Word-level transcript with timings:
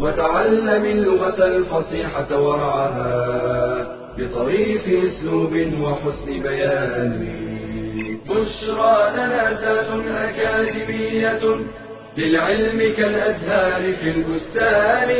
وتعلم 0.00 0.84
اللغة 0.84 1.46
الفصيحة 1.46 2.42
ورعاها 2.42 3.16
بطريف 4.18 4.84
أسلوب 4.88 5.52
وحسن 5.82 6.42
بيان. 6.42 7.12
بشرى 8.28 8.96
لنا 9.16 9.44
زاد 9.60 9.90
أكاديمية 10.08 11.42
للعلم 12.18 12.78
كالأزهار 12.96 13.82
في 13.96 14.10
البستان. 14.10 15.10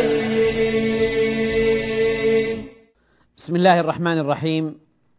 بسم 3.36 3.56
الله 3.56 3.80
الرحمن 3.80 4.18
الرحيم. 4.18 4.74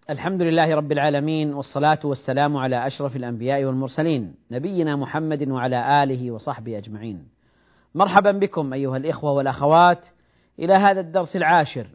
الحمد 0.09 0.41
لله 0.41 0.75
رب 0.75 0.91
العالمين 0.91 1.53
والصلاة 1.53 1.99
والسلام 2.03 2.57
على 2.57 2.87
أشرف 2.87 3.15
الأنبياء 3.15 3.63
والمرسلين 3.63 4.33
نبينا 4.51 4.95
محمد 4.95 5.49
وعلى 5.49 6.03
آله 6.03 6.31
وصحبه 6.31 6.77
أجمعين. 6.77 7.40
مرحبا 7.95 8.31
بكم 8.31 8.73
أيها 8.73 8.97
الإخوة 8.97 9.31
والأخوات 9.31 10.07
إلى 10.59 10.73
هذا 10.73 10.99
الدرس 10.99 11.35
العاشر 11.35 11.87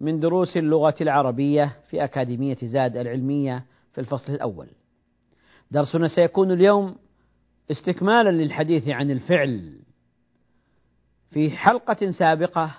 من 0.00 0.20
دروس 0.20 0.56
اللغة 0.56 0.94
العربية 1.00 1.76
في 1.88 2.04
أكاديمية 2.04 2.56
زاد 2.62 2.96
العلمية 2.96 3.64
في 3.92 4.00
الفصل 4.00 4.32
الأول. 4.32 4.66
درسنا 5.70 6.08
سيكون 6.08 6.52
اليوم 6.52 6.96
استكمالا 7.70 8.30
للحديث 8.30 8.88
عن 8.88 9.10
الفعل. 9.10 9.80
في 11.30 11.50
حلقة 11.50 12.10
سابقة 12.10 12.70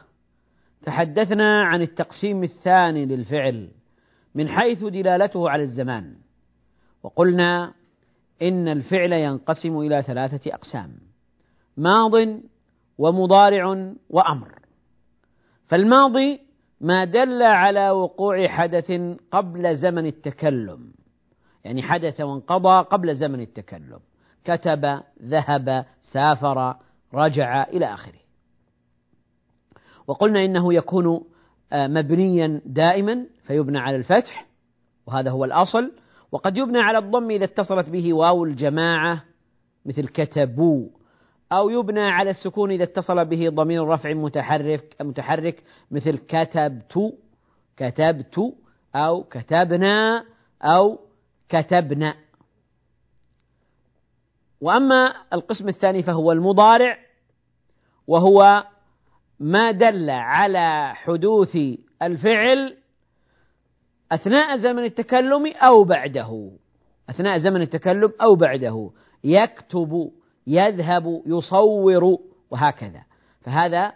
تحدثنا 0.82 1.62
عن 1.62 1.82
التقسيم 1.82 2.44
الثاني 2.44 3.06
للفعل 3.06 3.70
من 4.36 4.48
حيث 4.48 4.84
دلالته 4.84 5.50
على 5.50 5.64
الزمان 5.64 6.16
وقلنا 7.04 7.73
إن 8.42 8.67
الفعل 8.67 9.14
ينقسم 9.14 9.78
إلى 9.78 10.02
ثلاثة 10.02 10.54
أقسام. 10.54 11.11
ماض 11.82 12.12
ومضارع 12.98 13.94
وأمر. 14.10 14.60
فالماضي 15.68 16.40
ما 16.82 17.06
دل 17.06 17.42
على 17.44 17.90
وقوع 17.90 18.48
حدث 18.48 18.92
قبل 19.32 19.76
زمن 19.76 20.06
التكلم. 20.06 20.94
يعني 21.64 21.82
حدث 21.82 22.22
وانقضى 22.22 22.88
قبل 22.90 23.16
زمن 23.16 23.42
التكلم. 23.42 24.00
كتب 24.44 25.02
ذهب 25.22 25.86
سافر 26.02 26.76
رجع 27.14 27.64
إلى 27.64 27.94
آخره. 27.94 28.20
وقلنا 30.08 30.45
إنه 30.45 30.73
يكون 30.73 31.23
مبنيا 31.73 32.62
دائما 32.66 33.26
فيبنى 33.44 33.80
على 33.80 33.95
الفتح 33.95 34.48
وهذا 35.08 35.32
هو 35.32 35.45
الأصل. 35.45 35.92
وقد 36.32 36.58
يبنى 36.58 36.80
على 36.80 36.98
الضم 36.98 37.32
إذا 37.32 37.45
اتصلت 37.45 37.90
به 37.90 38.14
واو 38.14 38.45
الجماعة 38.45 39.23
مثل 39.86 40.08
كتبوا 40.08 40.88
أو 41.52 41.70
يبنى 41.70 42.02
على 42.02 42.30
السكون 42.30 42.72
إذا 42.72 42.84
اتصل 42.84 43.26
به 43.26 43.50
ضمير 43.50 43.88
رفع 43.88 44.14
متحرك 44.14 44.96
متحرك 45.02 45.64
مثل 45.92 46.18
كتبت 46.18 47.14
كتبت 47.78 48.54
أو 48.96 49.24
كتبنا 49.24 50.26
أو 50.64 51.00
كتبنا. 51.50 52.16
وأما 54.61 55.14
القسم 55.34 55.67
الثاني 55.67 56.04
فهو 56.04 56.32
المضارع 56.32 56.98
وهو 58.08 58.64
ما 59.40 59.72
دل 59.72 60.10
على 60.10 60.95
حدوث 60.95 61.58
الفعل 62.02 62.78
أثناء 64.11 64.58
زمن 64.58 64.84
التكلم 64.84 65.48
أو 65.48 65.84
بعده. 65.84 66.52
أثناء 67.10 67.38
زمن 67.38 67.61
التكلم 67.61 68.14
أو 68.22 68.36
بعده. 68.36 68.92
يكتب 69.23 70.11
يذهب 70.48 71.22
يصور 71.26 72.18
وهكذا. 72.52 73.04
فهذا 73.42 73.94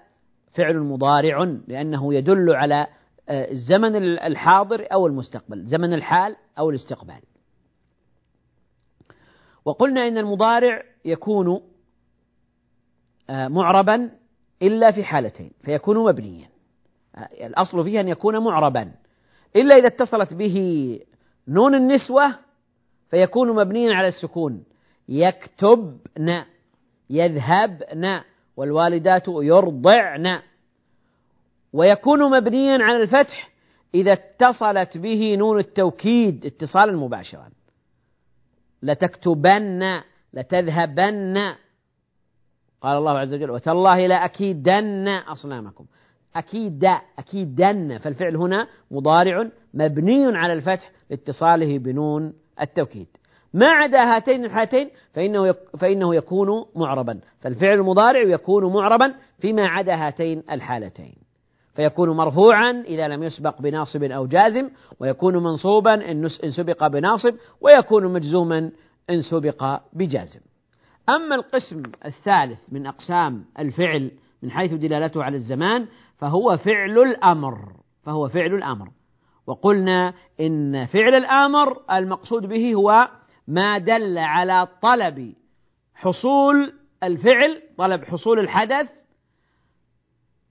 فعل 0.52 0.78
مضارع 0.78 1.44
لأنه 1.68 2.14
يدل 2.14 2.56
على 2.56 2.88
الزمن 3.30 3.96
الحاضر 3.96 4.88
أو 4.94 5.08
المستقبل 5.08 5.66
زمن 5.66 5.94
الحال 5.94 6.36
أو 6.60 6.70
الاستقبال. 6.70 7.22
وقلنا 9.66 10.08
إن 10.08 10.18
المضارع 10.18 10.84
يكون 11.06 11.62
معربا 13.30 14.12
إلا 14.62 14.92
في 14.92 15.04
حالتين 15.04 15.52
فيكون 15.62 15.98
مبنيا. 15.98 16.50
الأصل 17.42 17.84
فيه 17.84 18.00
أن 18.00 18.08
يكون 18.08 18.44
معربا. 18.44 18.92
إلا 19.56 19.78
إذا 19.78 19.88
اتصلت 19.88 20.34
به 20.34 21.00
نون 21.48 21.76
النسوة 21.76 22.36
فيكون 23.10 23.56
مبنيا 23.56 23.96
على 23.96 24.08
السكون. 24.08 24.64
يكتبن 25.10 26.44
يذهبن 27.10 28.22
والوالدات 28.58 29.24
يرضعن. 29.28 30.40
ويكون 31.74 32.32
مبنيا 32.38 32.84
على 32.84 33.04
الفتح 33.04 33.50
إذا 33.96 34.14
اتصلت 34.14 34.98
به 34.98 35.36
نون 35.36 35.60
التوكيد 35.60 36.46
اتصالا 36.46 36.98
مباشرا. 36.98 37.50
لتكتبن 38.84 40.02
لتذهبن. 40.34 41.56
قال 42.82 42.98
الله 42.98 43.20
عز 43.20 43.34
وجل 43.34 43.52
وتالله 43.52 44.08
لأكيدن 44.08 45.08
أصنامكم. 45.08 45.86
أكيد 46.36 46.86
أكيدن. 47.20 47.98
فالفعل 47.98 48.36
هنا 48.36 48.68
مضارع 48.92 49.50
مبني 49.74 50.38
على 50.38 50.54
الفتح 50.54 50.92
لاتصاله 51.10 51.78
بنون 51.78 52.34
التوكيد. 52.62 53.08
ما 53.56 53.68
عدا 53.68 54.16
هاتين 54.16 54.46
الحالتين 54.46 54.90
فإنه 55.14 55.56
فإنه 55.80 56.16
يكون 56.16 56.66
معربا. 56.76 57.20
فالفعل 57.40 57.74
المضارع 57.74 58.22
يكون 58.22 58.74
معربا 58.74 59.14
فيما 59.40 59.68
عدا 59.68 60.08
هاتين 60.08 60.44
الحالتين. 60.52 61.16
فيكون 61.76 62.10
مرفوعا 62.10 62.84
إذا 62.88 63.08
لم 63.08 63.24
يسبق 63.24 63.62
بناصب 63.62 64.04
أو 64.04 64.26
جازم 64.28 64.70
ويكون 65.00 65.38
منصوبا 65.38 66.12
إن 66.12 66.30
سبق 66.58 66.88
بناصب 66.88 67.36
ويكون 67.62 68.14
مجزوما 68.14 68.72
إن 69.10 69.22
سبق 69.22 69.80
بجازم. 69.94 70.40
أما 71.10 71.36
القسم 71.36 71.84
الثالث 72.06 72.60
من 72.72 72.88
أقسام 72.88 73.46
الفعل 73.60 74.12
من 74.44 74.52
حيث 74.52 74.74
دلالته 74.74 75.24
على 75.24 75.38
الزمان 75.38 75.86
فهو 76.18 76.58
فعل 76.58 77.00
الأمر. 77.00 77.58
فهو 78.04 78.28
فعل 78.28 78.54
الأمر. 78.54 78.88
وقلنا 79.48 80.14
إن 80.40 80.86
فعل 80.86 81.16
الأمر 81.16 81.78
المقصود 81.92 82.46
به 82.46 82.74
هو 82.74 83.08
ما 83.48 83.78
دل 83.78 84.18
على 84.18 84.68
طلب 84.82 85.36
حصول 85.94 86.74
الفعل 87.04 87.62
طلب 87.78 88.04
حصول 88.04 88.40
الحدث 88.40 88.90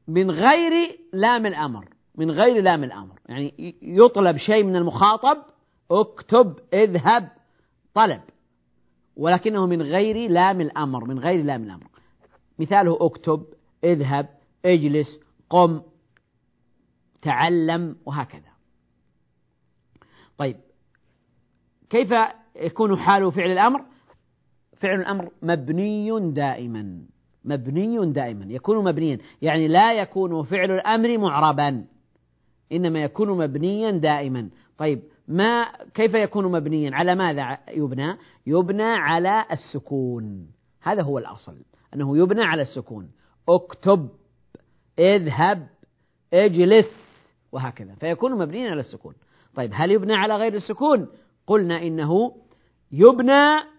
من 0.09 0.31
غير 0.31 0.99
لام 1.12 1.47
الأمر 1.47 1.88
من 2.15 2.31
غير 2.31 2.62
لام 2.62 2.84
الأمر. 2.84 3.19
يعني 3.28 3.77
يطلب 3.82 4.37
شيء 4.37 4.65
من 4.65 4.77
المخاطب 4.77 5.43
اكتب 5.91 6.59
اذهب 6.72 7.31
طلب. 7.94 8.21
ولكنه 9.16 9.66
من 9.66 9.82
غير 9.82 10.31
لام 10.31 10.61
الأمر 10.61 11.05
من 11.05 11.19
غير 11.19 11.44
لام 11.44 11.62
الأمر. 11.62 11.88
مثاله 12.59 12.99
اكتب 13.00 13.47
اذهب 13.84 14.28
اجلس 14.65 15.21
قم 15.50 15.82
تعلم 17.23 17.97
وهكذا. 18.06 18.55
طيب 20.38 20.56
كيف 21.90 22.14
يكون 22.56 22.96
حال 22.98 23.32
فعل 23.32 23.50
الأمر 23.50 23.84
فعل 24.76 25.00
الأمر 25.00 25.30
مبني 25.42 26.30
دائما 26.32 27.04
مبني 27.44 28.12
دائما 28.12 28.44
يكون 28.44 28.84
مبنيا. 28.84 29.18
يعني 29.42 29.68
لا 29.68 29.92
يكون 29.92 30.42
فعل 30.42 30.70
الأمر 30.70 31.18
معربا 31.18 31.84
إنما 32.72 33.02
يكون 33.02 33.38
مبنيا 33.38 33.90
دائما. 33.90 34.50
طيب 34.78 35.02
ما 35.28 35.64
كيف 35.94 36.14
يكون 36.14 36.52
مبنيا؟ 36.52 36.94
على 36.94 37.14
ماذا 37.14 37.58
يبنى؟ 37.70 38.16
يبنى 38.46 38.82
على 38.82 39.44
السكون. 39.52 40.46
هذا 40.82 41.02
هو 41.02 41.18
الأصل 41.18 41.56
أنه 41.94 42.18
يبنى 42.18 42.42
على 42.42 42.62
السكون. 42.62 43.10
اكتب 43.48 44.08
اذهب 44.98 45.68
اجلس 46.32 46.86
وهكذا. 47.52 47.94
فيكون 47.94 48.38
مبنيا 48.38 48.70
على 48.70 48.80
السكون. 48.80 49.14
طيب 49.54 49.70
هل 49.74 49.90
يبنى 49.90 50.14
على 50.14 50.36
غير 50.36 50.54
السكون؟ 50.54 51.08
قلنا 51.46 51.82
إنه 51.82 52.32
يبنى 52.96 53.75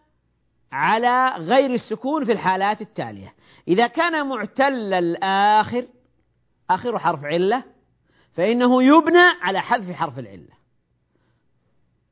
على 0.72 1.36
غير 1.38 1.74
السكون 1.74 2.26
في 2.26 2.32
الحالات 2.32 2.82
التالية. 2.82 3.34
إذا 3.68 3.88
كان 3.88 4.28
معتل 4.28 4.94
الآخر 4.94 5.88
آخر 6.70 7.00
حرف 7.00 7.24
علة 7.24 7.64
فإنه 8.34 8.84
يبنى 8.84 9.24
على 9.42 9.62
حذف 9.62 9.92
حرف 9.92 10.20
العلة. 10.20 10.56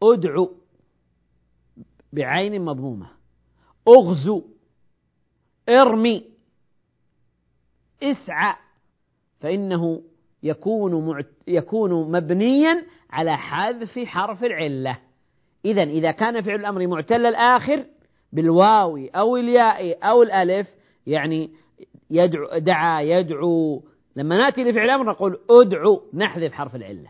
أدعو 0.03 0.55
بعين 2.13 2.61
مضمومة. 2.61 3.07
أغزو 3.87 4.43
ارمي 5.69 6.29
اسعى 8.03 8.55
فإنه 9.39 10.03
يكون 10.43 11.23
يكون 11.47 12.11
مبنيا 12.11 12.85
على 13.09 13.37
حذف 13.37 13.99
حرف 13.99 14.43
العلة. 14.43 14.99
إذا 15.65 15.83
إذا 15.83 16.11
كان 16.11 16.41
فعل 16.41 16.59
الأمر 16.59 16.87
معتل 16.87 17.25
الآخر 17.25 17.85
بالواو 18.33 18.97
أو 18.97 19.37
الياء 19.37 19.97
أو 20.09 20.23
الألف 20.23 20.67
يعني 21.07 21.51
يدعو 22.09 22.57
دعا 22.57 23.01
يدعو. 23.01 23.83
لما 24.15 24.37
نأتي 24.37 24.63
لفعل 24.63 24.85
الأمر 24.85 25.05
نقول 25.05 25.39
أدعو 25.49 26.03
نحذف 26.13 26.53
حرف 26.53 26.75
العلة. 26.75 27.09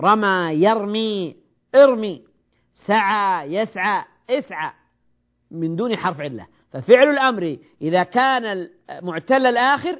رمى 0.00 0.54
يرمي 0.54 1.36
ارمي 1.74 2.22
سعى 2.72 3.54
يسعى 3.54 4.04
اسعى 4.30 4.70
من 5.50 5.76
دون 5.76 5.96
حرف 5.96 6.20
علة. 6.20 6.46
ففعل 6.72 7.08
الأمر 7.08 7.56
إذا 7.82 8.02
كان 8.02 8.68
معتل 9.02 9.46
الآخر 9.46 9.98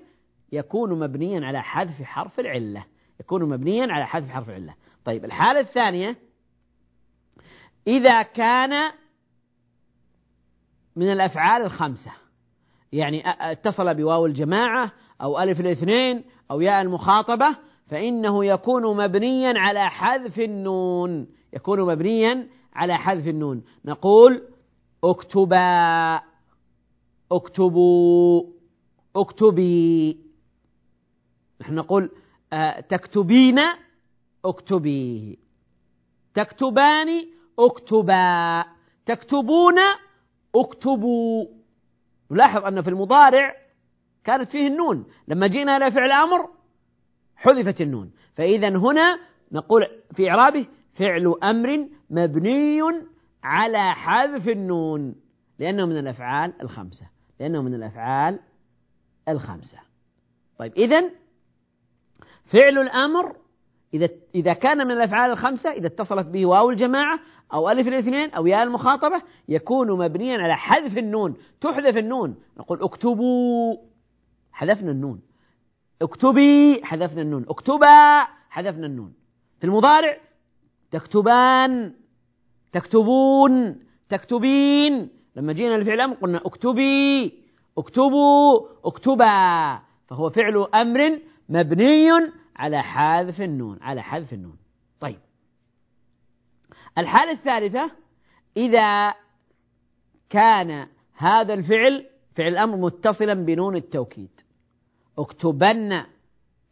يكون 0.52 0.99
مبنيا 0.99 1.46
على 1.46 1.62
حذف 1.62 2.02
حرف 2.02 2.40
العلة. 2.40 2.85
يكون 3.20 3.49
مبنيا 3.49 3.93
على 3.93 4.06
حذف 4.06 4.31
حرف 4.31 4.49
العلة. 4.49 4.75
طيب 5.05 5.25
الحالة 5.25 5.61
الثانية 5.61 6.17
إذا 7.88 8.23
كان 8.23 8.93
من 10.96 11.12
الأفعال 11.12 11.62
الخمسة. 11.62 12.11
يعني 12.93 13.23
اتصل 13.26 13.94
بواو 13.94 14.26
الجماعة 14.26 14.93
أو 15.23 15.38
ألف 15.38 15.61
الاثنين 15.61 16.25
أو 16.50 16.61
ياء 16.61 16.82
المخاطبة 16.82 17.56
فإنه 17.87 18.44
يكون 18.44 18.96
مبنيا 18.96 19.55
على 19.56 19.90
حذف 19.90 20.38
النون. 20.38 21.26
يكون 21.52 21.81
مبنيا 21.81 22.49
على 22.75 22.99
حذف 22.99 23.29
النون. 23.29 23.64
نقول 23.85 24.43
اكتبا 25.05 26.20
اكتبوا 27.32 28.43
اكتبي. 29.17 30.19
نحن 31.61 31.75
نقول 31.75 32.11
آه، 32.52 32.81
تكتبين 32.81 33.58
اكتبي. 34.44 35.38
تكتبان 36.35 37.38
اكتبا 37.59 38.65
تكتبون 39.07 39.79
اكتبوا. 40.55 41.47
نلاحظ 42.31 42.65
أن 42.65 42.83
في 42.83 42.91
المضارع 42.91 43.55
كانت 44.25 44.51
فيه 44.51 44.67
النون. 44.67 45.07
لما 45.29 45.47
جئنا 45.47 45.77
إلى 45.77 45.91
فعل 45.91 46.13
أمر 46.13 46.49
حذفت 47.37 47.81
النون. 47.81 48.13
فإذا 48.37 48.69
هنا 48.69 49.19
نقول 49.53 49.87
في 50.17 50.31
إعرابه 50.31 50.67
فعل 50.95 51.35
أمر 51.43 51.89
مبني 52.11 52.81
على 53.43 53.95
حذف 53.95 54.49
النون. 54.49 55.15
لأنه 55.59 55.87
من 55.87 55.99
الأفعال 55.99 56.63
الخمسة. 56.63 57.07
لأنه 57.41 57.63
من 57.63 57.75
الأفعال 57.75 58.39
الخمسة. 59.29 59.79
طيب 60.59 60.73
إذا 60.73 61.11
فعل 62.53 62.79
الأمر 62.79 63.37
إذا 63.94 64.08
إذا 64.35 64.52
كان 64.52 64.87
من 64.87 64.90
الأفعال 64.90 65.31
الخمسة 65.31 65.70
إذا 65.70 65.87
اتصلت 65.87 66.26
به 66.26 66.46
واو 66.46 66.70
الجماعة 66.70 67.20
أو 67.55 67.70
ألف 67.70 67.88
الاثنين 67.88 68.31
أو 68.31 68.46
ياء 68.46 68.62
المخاطبة 68.62 69.23
يكون 69.49 69.90
مبنيا 69.90 70.38
على 70.38 70.56
حذف 70.56 70.99
النون. 70.99 71.37
تحذف 71.61 71.96
النون. 71.96 72.37
نقول 72.58 72.82
اكتبوا. 72.82 73.76
حذفنا 74.52 74.90
النون. 74.90 75.20
اكتبي 76.02 76.81
حذفنا 76.85 77.23
النون. 77.23 77.44
اكتبا 77.49 78.26
حذفنا 78.50 78.87
النون. 78.87 79.12
في 79.61 79.67
المضارع 79.67 80.17
تكتبان 80.90 81.93
تكتبون 82.73 83.76
تكتبين. 84.08 85.08
لما 85.37 85.52
جينا 85.52 85.79
لفعل 85.79 86.00
أمر 86.00 86.14
قلنا 86.14 86.38
اكتبي 86.46 87.32
اكتبوا 87.79 88.61
اكتبا. 88.85 89.79
فهو 90.08 90.31
فعل 90.31 90.67
أمر 90.75 91.20
مبني 91.49 92.11
على 92.59 92.83
حذف 92.83 93.41
النون 93.41 93.79
على 93.83 94.03
حذف 94.03 94.33
النون. 94.33 94.57
طيب. 95.01 95.19
الحالة 96.99 97.33
الثالثة 97.33 97.91
إذا 98.57 99.15
كان 100.31 100.87
هذا 101.17 101.55
الفعل 101.55 102.07
فعل 102.37 102.49
الأمر 102.49 102.77
متصلا 102.77 103.35
بنون 103.35 103.77
التوكيد. 103.77 104.31
اكتبن 105.19 106.03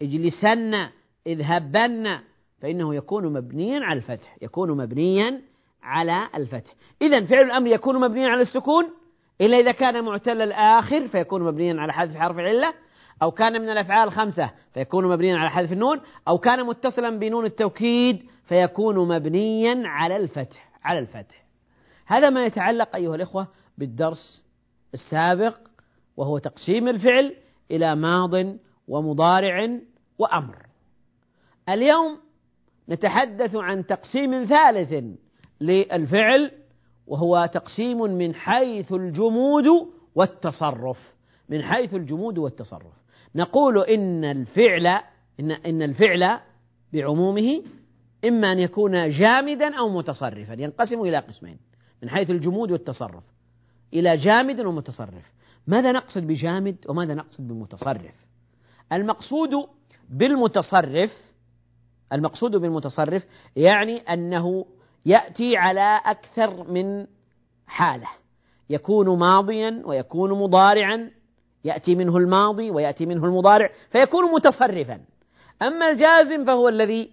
اجلسن 0.03 0.89
اذهبن 1.27 2.19
فإنه 2.63 2.95
يكون 2.95 3.33
مبنيا 3.33 3.81
على 3.81 3.99
الفتح 3.99 4.37
يكون 4.43 4.77
مبنيا 4.77 5.43
على 5.83 6.29
الفتح. 6.35 6.75
إذا 7.03 7.27
فعل 7.27 7.45
الأمر 7.45 7.67
يكون 7.67 8.01
مبنيا 8.01 8.29
على 8.29 8.43
السكون 8.43 8.85
إلا 9.41 9.57
إذا 9.57 9.73
كان 9.73 10.05
معتل 10.05 10.43
الآخر 10.43 11.09
فيكون 11.09 11.43
مبنيا 11.43 11.81
على 11.81 11.93
حذف 11.93 12.17
حرف 12.17 12.39
العلة. 12.39 12.75
أو 13.23 13.31
كان 13.31 13.53
من 13.63 13.69
الأفعال 13.71 14.09
الخمسة 14.09 14.51
فيكون 14.75 15.09
مبنيا 15.09 15.39
على 15.39 15.51
حذف 15.51 15.73
النون 15.73 16.01
أو 16.29 16.39
كان 16.39 16.67
متصلا 16.67 17.19
بنون 17.19 17.45
التوكيد 17.45 18.23
فيكون 18.45 19.09
مبنيا 19.09 19.83
على 19.85 20.17
الفتح 20.17 20.71
على 20.85 20.99
الفتح. 20.99 21.45
هذا 22.07 22.31
ما 22.31 22.45
يتعلق 22.45 22.97
أيها 22.97 23.15
الإخوة 23.15 23.49
بالدرس 23.79 24.45
السابق 24.95 25.59
وهو 26.17 26.39
تقسيم 26.39 26.89
الفعل 26.89 27.37
إلى 27.71 27.95
ماض 27.95 28.57
ومضارع 28.89 29.79
وأمر. 30.19 30.57
اليوم 31.69 32.19
نتحدث 32.89 33.57
عن 33.57 33.87
تقسيم 33.87 34.45
ثالث 34.45 35.05
للفعل 35.61 36.53
وهو 37.07 37.51
تقسيم 37.53 37.99
من 37.99 38.35
حيث 38.35 38.93
الجمود 38.93 39.67
والتصرف 40.15 41.13
من 41.49 41.63
حيث 41.63 41.95
الجمود 41.95 42.39
والتصرف. 42.39 43.06
نقول 43.37 43.79
إن 43.79 44.25
الفعل 44.25 44.87
إن 45.41 45.51
إن 45.51 45.83
الفعل 45.83 46.39
بعمومه 46.93 47.63
إما 48.25 48.53
أن 48.53 48.59
يكون 48.59 49.11
جامدا 49.11 49.75
أو 49.79 49.89
متصرفا 49.89 50.53
ينقسم 50.53 51.01
إلى 51.01 51.19
قسمين 51.19 51.59
من 52.03 52.11
حيث 52.11 52.31
الجمود 52.31 52.71
والتصرف. 52.71 53.23
إلى 53.95 54.17
جامد 54.17 54.61
ومتصرف. 54.61 55.33
ماذا 55.67 55.93
نقصد 55.93 56.27
بجامد 56.27 56.77
وماذا 56.89 57.15
نقصد 57.15 57.49
بمتصرف؟ 57.49 58.15
المقصود 58.93 59.51
بالمتصرف 60.09 61.11
المقصود 62.13 62.57
بالمتصرف 62.57 63.27
يعني 63.57 63.97
أنه 63.99 64.67
يأتي 65.07 65.57
على 65.57 66.01
أكثر 66.05 66.71
من 66.71 67.07
حالة. 67.67 68.09
يكون 68.71 69.19
ماضيا 69.19 69.83
ويكون 69.85 70.31
مضارعا 70.31 71.11
يأتي 71.67 71.95
منه 71.95 72.17
الماضي 72.17 72.71
ويأتي 72.71 73.07
منه 73.07 73.25
المضارع 73.25 73.71
فيكون 73.91 74.33
متصرفا. 74.33 75.01
أما 75.63 75.91
الجازم 75.91 76.45
فهو 76.45 76.69
الذي 76.69 77.11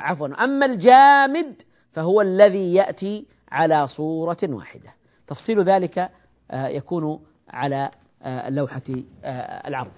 عفوا 0.00 0.44
أما 0.44 0.66
الجامد 0.66 1.62
فهو 1.92 2.20
الذي 2.20 2.74
يأتي 2.74 3.26
على 3.52 3.88
صورة 3.88 4.38
واحدة. 4.42 4.94
تفصيل 5.26 5.62
ذلك 5.62 6.10
آه، 6.50 6.68
يكون 6.68 7.26
على 7.48 7.90
آه، 8.22 8.48
اللوحة 8.48 8.82
آه، 9.24 9.68
العرض. 9.68 9.92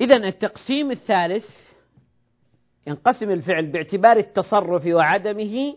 إذا 0.00 0.16
التقسيم 0.16 0.90
الثالث 0.90 1.46
ينقسم 2.86 3.30
الفعل 3.30 3.66
باعتبار 3.66 4.16
التصرف 4.16 4.86
وعدمه 4.86 5.76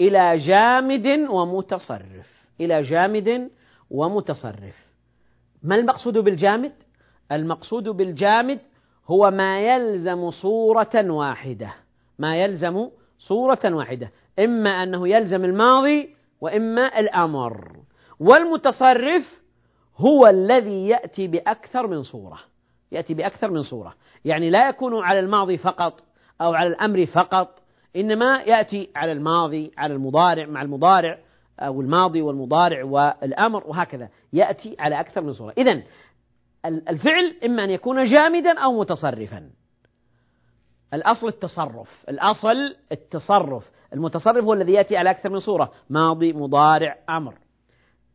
إلى 0.00 0.38
جامد 0.38 1.06
ومتصرف. 1.30 2.46
إلى 2.60 2.82
جامد 2.82 3.50
ومتصرف. 3.90 4.90
ما 5.62 5.74
المقصود 5.74 6.18
بالجامد؟ 6.18 6.72
المقصود 7.32 7.88
بالجامد 7.88 8.58
هو 9.06 9.30
ما 9.30 9.60
يلزم 9.60 10.30
صورة 10.30 11.10
واحدة. 11.10 11.74
ما 12.18 12.36
يلزم 12.36 12.88
صورة 13.18 13.60
واحدة. 13.64 14.10
إما 14.38 14.70
أنه 14.82 15.08
يلزم 15.08 15.44
الماضي 15.44 16.14
وإما 16.40 17.00
الأمر. 17.00 17.76
والمتصرف 18.20 19.40
هو 19.96 20.26
الذي 20.26 20.88
يأتي 20.88 21.26
بأكثر 21.26 21.86
من 21.86 22.02
صورة. 22.02 22.38
يأتي 22.92 23.14
بأكثر 23.14 23.50
من 23.50 23.62
صورة. 23.62 23.94
يعني 24.24 24.50
لا 24.50 24.68
يكون 24.68 25.04
على 25.04 25.20
الماضي 25.20 25.56
فقط 25.56 26.02
أو 26.40 26.54
على 26.54 26.68
الأمر 26.68 27.06
فقط. 27.06 27.62
إنما 27.96 28.42
يأتي 28.42 28.90
على 28.96 29.12
الماضي 29.12 29.72
على 29.78 29.94
المضارع 29.94 30.46
مع 30.46 30.62
المضارع 30.62 31.18
أو 31.60 31.80
الماضي 31.80 32.22
والمضارع 32.22 32.84
والأمر 32.84 33.66
وهكذا. 33.66 34.08
يأتي 34.32 34.76
على 34.78 35.00
أكثر 35.00 35.20
من 35.20 35.32
صورة. 35.32 35.54
إذا 35.58 35.82
الفعل 36.66 37.36
إما 37.44 37.64
أن 37.64 37.70
يكون 37.70 38.04
جامدا 38.04 38.58
أو 38.58 38.80
متصرفا. 38.80 39.50
الأصل 40.94 41.28
التصرف. 41.28 42.04
الأصل 42.08 42.76
التصرف. 42.92 43.70
المتصرف 43.92 44.44
هو 44.44 44.52
الذي 44.52 44.72
يأتي 44.72 44.96
على 44.96 45.10
أكثر 45.10 45.30
من 45.30 45.38
صورة. 45.38 45.72
ماضي 45.90 46.32
مضارع 46.32 46.96
أمر. 47.08 47.34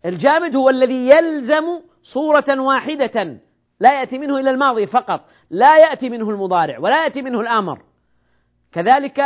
الجامد 0.05 0.55
هو 0.55 0.69
الذي 0.69 1.09
يلزم 1.09 1.81
صورة 2.03 2.59
واحدة. 2.59 3.37
لا 3.79 3.99
يأتي 3.99 4.17
منه 4.17 4.39
إلى 4.39 4.49
الماضي 4.49 4.85
فقط. 4.85 5.21
لا 5.49 5.77
يأتي 5.77 6.09
منه 6.09 6.29
المضارع 6.29 6.79
ولا 6.79 7.03
يأتي 7.03 7.21
منه 7.21 7.41
الأمر. 7.41 7.81
كذلك 8.75 9.21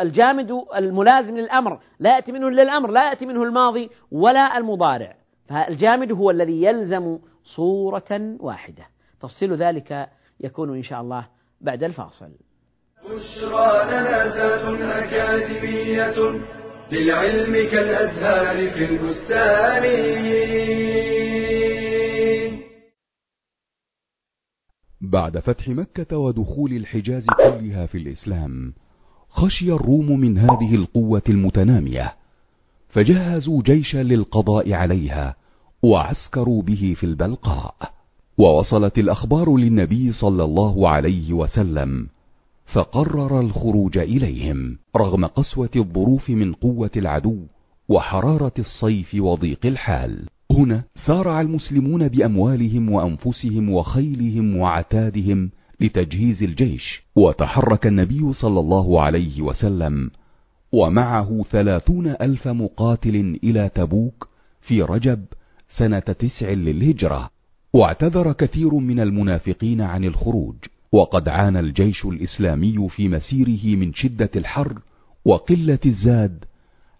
الجامد 0.00 0.50
الملازم 0.76 1.36
للأمر 1.36 1.80
لا 1.98 2.14
يأتي 2.14 2.32
منه 2.32 2.48
إلا 2.48 2.62
الأمر 2.62 2.90
لا 2.90 3.08
يأتي 3.08 3.26
منه 3.26 3.42
الماضي 3.42 3.90
ولا 4.12 4.58
المضارع. 4.58 5.14
فالجامد 5.48 6.12
هو 6.12 6.30
الذي 6.30 6.62
يلزم 6.62 7.18
صورة 7.44 8.36
واحدة. 8.40 8.86
تفصيل 9.22 9.54
ذلك 9.54 10.08
يكون 10.40 10.76
إن 10.76 10.82
شاء 10.82 11.00
الله 11.00 11.26
بعد 11.60 11.84
الفاصل. 11.84 12.28
بشرى 13.04 13.84
لنا 13.90 15.04
أكاديمية 15.04 16.40
للعلم 16.92 17.70
كالأزهار 17.70 18.70
في 18.70 18.84
البستان. 18.84 19.84
بعد 25.12 25.38
فتح 25.38 25.68
مكة 25.68 26.18
ودخول 26.18 26.72
الحجاز 26.72 27.26
كلها 27.26 27.86
في 27.86 27.98
الإسلام 27.98 28.72
خشي 29.30 29.72
الروم 29.72 30.20
من 30.20 30.38
هذه 30.38 30.74
القوة 30.74 31.22
المتنامية 31.28 32.14
فجهزوا 32.88 33.62
جيشا 33.62 33.98
للقضاء 34.02 34.72
عليها 34.72 35.36
وعسكروا 35.82 36.62
به 36.62 36.94
في 36.96 37.06
البلقاء. 37.06 37.74
ووصلت 38.38 38.98
الأخبار 38.98 39.56
للنبي 39.56 40.12
صلى 40.12 40.44
الله 40.44 40.88
عليه 40.88 41.32
وسلم 41.32 42.08
فقرر 42.66 43.40
الخروج 43.40 43.98
إليهم 43.98 44.78
رغم 44.96 45.24
قسوة 45.26 45.70
الظروف 45.76 46.30
من 46.30 46.52
قوة 46.52 46.90
العدو 46.96 47.36
وحرارة 47.88 48.52
الصيف 48.58 49.14
وضيق 49.14 49.66
الحال. 49.66 50.28
هنا 50.52 50.84
سارع 51.06 51.40
المسلمون 51.40 52.08
بأموالهم 52.08 52.90
وأنفسهم 52.90 53.70
وخيلهم 53.70 54.56
وعتادهم 54.56 55.50
لتجهيز 55.80 56.42
الجيش 56.42 57.02
وتحرك 57.16 57.86
النبي 57.86 58.32
صلى 58.32 58.60
الله 58.60 59.00
عليه 59.00 59.42
وسلم 59.42 60.10
ومعه 60.72 61.44
ثلاثون 61.50 62.06
ألف 62.06 62.48
مقاتل 62.48 63.38
إلى 63.44 63.70
تبوك 63.74 64.28
في 64.60 64.82
رجب 64.82 65.24
سنة 65.76 65.98
تسع 65.98 66.50
للهجرة. 66.50 67.30
واعتذر 67.74 68.32
كثير 68.32 68.74
من 68.74 69.00
المنافقين 69.00 69.80
عن 69.80 70.04
الخروج 70.04 70.54
وقد 70.92 71.28
عانى 71.28 71.60
الجيش 71.60 72.04
الإسلامي 72.04 72.88
في 72.88 73.08
مسيره 73.08 73.76
من 73.76 73.94
شدة 73.94 74.30
الحر 74.36 74.78
وقلة 75.24 75.78
الزاد 75.86 76.44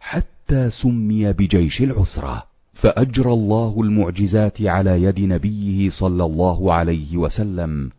حتى 0.00 0.70
سمي 0.70 1.32
بجيش 1.32 1.82
العسرة. 1.82 2.51
فأجرى 2.82 3.32
الله 3.32 3.80
المعجزات 3.80 4.62
على 4.62 5.02
يد 5.02 5.20
نبيه 5.20 5.90
صلى 5.90 6.24
الله 6.24 6.72
عليه 6.72 7.16
وسلم 7.16 7.90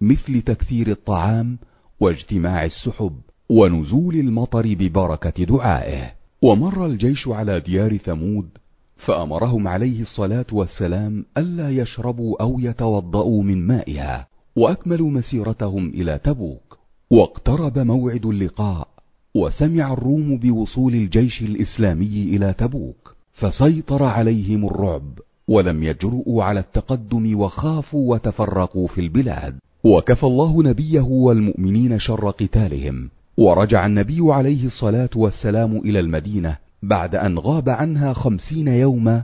مثل 0.00 0.42
تكثير 0.42 0.90
الطعام 0.90 1.58
واجتماع 2.00 2.64
السحب 2.64 3.12
ونزول 3.48 4.14
المطر 4.14 4.74
ببركة 4.74 5.44
دعائه. 5.44 6.12
ومر 6.42 6.86
الجيش 6.86 7.28
على 7.28 7.60
ديار 7.60 7.96
ثمود 7.96 8.48
فأمرهم 8.96 9.68
عليه 9.68 10.02
الصلاة 10.02 10.46
والسلام 10.52 11.24
ألا 11.38 11.70
يشربوا 11.70 12.42
أو 12.42 12.60
يتوضأوا 12.60 13.42
من 13.42 13.66
مائها 13.66 14.26
وأكملوا 14.56 15.10
مسيرتهم 15.10 15.88
إلى 15.88 16.20
تبوك. 16.24 16.78
واقترب 17.10 17.78
موعد 17.78 18.26
اللقاء 18.26 18.88
وسمع 19.34 19.92
الروم 19.92 20.38
بوصول 20.38 20.94
الجيش 20.94 21.42
الإسلامي 21.42 22.36
إلى 22.36 22.54
تبوك. 22.58 23.19
فسيطر 23.40 24.02
عليهم 24.02 24.66
الرعب 24.66 25.18
ولم 25.48 25.82
يجرؤوا 25.82 26.44
على 26.44 26.60
التقدم 26.60 27.40
وخافوا 27.40 28.14
وتفرقوا 28.14 28.86
في 28.86 29.00
البلاد. 29.00 29.58
وكفى 29.84 30.24
الله 30.24 30.62
نبيه 30.62 31.00
والمؤمنين 31.00 31.98
شر 31.98 32.30
قتالهم. 32.30 33.10
ورجع 33.36 33.86
النبي 33.86 34.20
عليه 34.22 34.66
الصلاة 34.66 35.10
والسلام 35.16 35.76
إلى 35.76 36.00
المدينة 36.00 36.56
بعد 36.82 37.14
أن 37.14 37.38
غاب 37.38 37.68
عنها 37.68 38.12
خمسين 38.12 38.68
يوما 38.68 39.22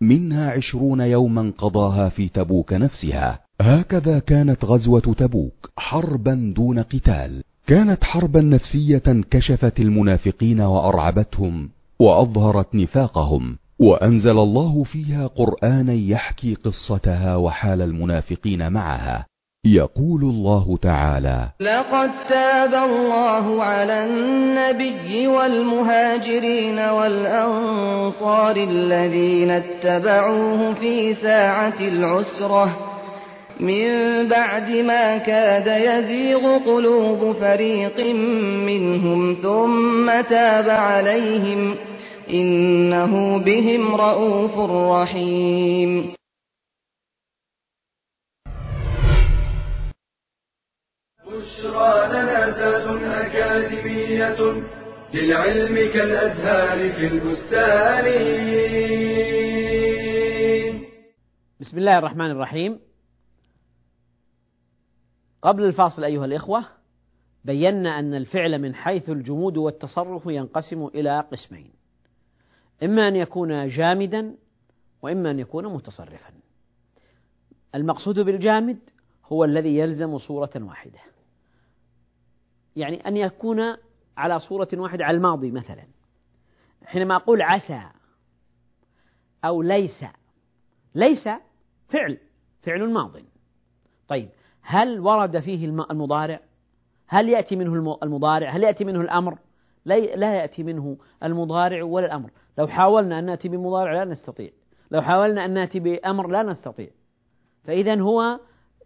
منها 0.00 0.50
عشرون 0.50 1.00
يوما 1.00 1.52
قضاها 1.58 2.08
في 2.08 2.28
تبوك 2.28 2.72
نفسها. 2.72 3.38
هكذا 3.60 4.18
كانت 4.18 4.64
غزوة 4.64 5.14
تبوك 5.18 5.70
حربا 5.76 6.52
دون 6.56 6.78
قتال. 6.78 7.42
كانت 7.66 8.04
حربا 8.04 8.40
نفسية 8.40 9.22
كشفت 9.30 9.80
المنافقين 9.80 10.60
وأرعبتهم. 10.60 11.68
وأظهرت 12.00 12.74
نفاقهم 12.74 13.58
وأنزل 13.80 14.38
الله 14.38 14.84
فيها 14.84 15.26
قرانا 15.26 15.92
يحكي 15.92 16.54
قصتها 16.54 17.36
وحال 17.36 17.82
المنافقين 17.82 18.72
معها. 18.72 19.26
يقول 19.66 20.22
الله 20.22 20.78
تعالى 20.82 21.48
لقد 21.60 22.10
تاب 22.28 22.74
الله 22.74 23.62
على 23.64 24.06
النبي 24.06 25.26
والمهاجرين 25.26 26.78
والأنصار 26.78 28.56
الذين 28.56 29.50
اتبعوه 29.50 30.74
في 30.74 31.14
ساعة 31.14 31.80
العسرة. 31.80 32.76
من 33.60 33.88
بعد 34.28 34.70
ما 34.70 35.18
كاد 35.18 35.66
يزيغ 35.66 36.58
قلوب 36.58 37.36
فريق 37.40 38.14
منهم 38.66 39.36
ثم 39.42 40.20
تاب 40.20 40.70
عليهم. 40.70 41.74
إنه 42.30 43.38
بهم 43.38 43.94
رءوف 43.94 44.70
رحيم. 44.70 46.14
بشرى 51.26 52.08
لنا 52.08 52.46
ذات 52.58 52.86
أكاديمية 53.02 54.40
للعلم 55.14 55.74
كالأزهار 55.92 56.92
في 56.92 57.06
البستان. 57.06 58.06
بسم 61.60 61.78
الله 61.78 61.98
الرحمن 61.98 62.30
الرحيم. 62.30 62.80
قبل 65.42 65.64
الفاصل 65.64 66.04
أيها 66.04 66.24
الإخوة 66.24 66.64
بينا 67.44 67.98
أن 67.98 68.14
الفعل 68.14 68.58
من 68.58 68.74
حيث 68.74 69.10
الجمود 69.10 69.56
والتصرف 69.56 70.26
ينقسم 70.26 70.86
إلى 70.86 71.24
قسمين. 71.32 71.77
إما 72.82 73.08
أن 73.08 73.16
يكون 73.16 73.68
جامدا 73.68 74.36
وإما 75.02 75.30
أن 75.30 75.38
يكون 75.38 75.74
متصرفا. 75.74 76.32
المقصود 77.74 78.18
بالجامد 78.18 78.78
هو 79.24 79.44
الذي 79.44 79.78
يلزم 79.78 80.18
صورة 80.18 80.50
واحدة. 80.56 80.98
يعني 82.76 83.08
أن 83.08 83.16
يكون 83.16 83.76
على 84.16 84.38
صورة 84.40 84.68
واحدة 84.74 85.04
على 85.04 85.16
الماضي 85.16 85.50
مثلا. 85.50 85.84
حينما 86.84 87.16
أقول 87.16 87.42
عسى 87.42 87.82
أو 89.44 89.62
ليس 89.62 90.04
ليس 90.94 91.28
فعل 91.88 92.18
فعل 92.62 92.92
ماض. 92.92 93.16
طيب 94.08 94.28
هل 94.62 95.00
ورد 95.00 95.40
فيه 95.40 95.64
المضارع؟ 95.64 96.40
هل 97.06 97.28
يأتي 97.28 97.56
منه 97.56 97.98
المضارع؟ 98.02 98.50
هل 98.50 98.62
يأتي 98.62 98.84
منه 98.84 99.00
الأمر؟ 99.00 99.38
لا 99.96 100.34
يأتي 100.34 100.62
منه 100.62 100.96
المضارع 101.22 101.82
ولا 101.82 102.06
الأمر. 102.06 102.30
لو 102.58 102.66
حاولنا 102.66 103.18
أن 103.18 103.24
نأتي 103.24 103.48
بمضارع 103.48 103.92
لا 103.92 104.10
نستطيع. 104.10 104.50
لو 104.90 105.02
حاولنا 105.02 105.44
أن 105.44 105.54
نأتي 105.54 105.80
بأمر 105.80 106.28
لا 106.28 106.42
نستطيع. 106.42 106.88
فإذا 107.64 108.00
هو 108.00 108.40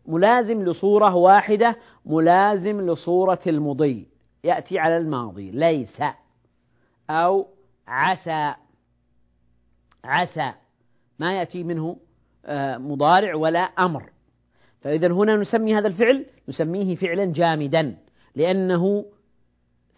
ملازم 0.07 0.65
لصورة 0.65 1.15
واحدة 1.15 1.77
ملازم 2.07 2.81
لصورة 2.81 3.41
المضي. 3.47 4.09
يأتي 4.45 4.79
على 4.79 4.97
الماضي. 4.97 5.51
ليس. 5.51 6.03
أو 7.11 7.47
عسى. 7.89 8.55
عسى. 10.05 10.53
ما 11.19 11.39
يأتي 11.39 11.65
منه 11.65 11.97
آه، 12.47 12.79
مضارع 12.79 13.35
ولا 13.35 13.59
أمر. 13.59 14.11
فإذا 14.81 15.13
هنا 15.13 15.37
نسمي 15.37 15.75
هذا 15.75 15.89
الفعل 15.89 16.27
نسميه 16.49 16.97
فعلا 16.97 17.25
جامدا. 17.25 17.97
لأنه 18.35 19.05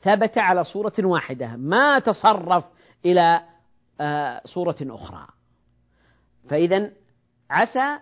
ثبت 0.05 0.39
على 0.39 0.65
صورة 0.65 0.93
واحدة 0.99 1.57
ما 1.57 1.99
تصرف 1.99 2.65
إلى 3.05 3.41
آه، 4.01 4.41
صورة 4.45 4.77
أخرى. 4.83 5.27
فإذا 6.49 6.91
عسى 7.51 7.99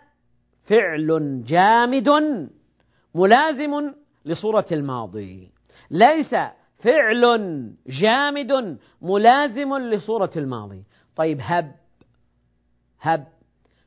فعل 0.65 1.43
جامد 1.47 2.09
ملازم 3.15 3.93
لصورة 4.25 4.67
الماضي. 4.73 5.53
ليس 5.91 6.35
فعل 6.79 7.73
جامد 7.87 8.79
ملازم 9.03 9.79
لصورة 9.79 10.31
الماضي. 10.37 10.85
طيب 11.17 11.39
هب 11.41 11.73
هب. 13.01 13.27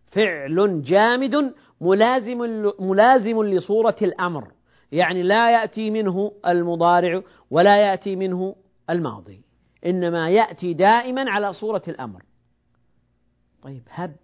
فعل 0.08 0.82
جامد 0.82 1.54
ملازم 1.82 2.72
ملازم 2.80 3.44
لصورة 3.44 3.96
الأمر. 4.02 4.52
يعني 4.92 5.24
لا 5.24 5.52
يأتي 5.52 5.92
منه 5.92 6.32
المضارع 6.48 7.22
ولا 7.52 7.78
يأتي 7.78 8.16
منه 8.16 8.56
الماضي 8.90 9.42
إنما 9.86 10.30
يأتي 10.30 10.74
دائما 10.74 11.32
على 11.32 11.54
صورة 11.54 11.82
الأمر. 11.88 12.24
طيب 13.62 13.84
هب. 13.90 14.16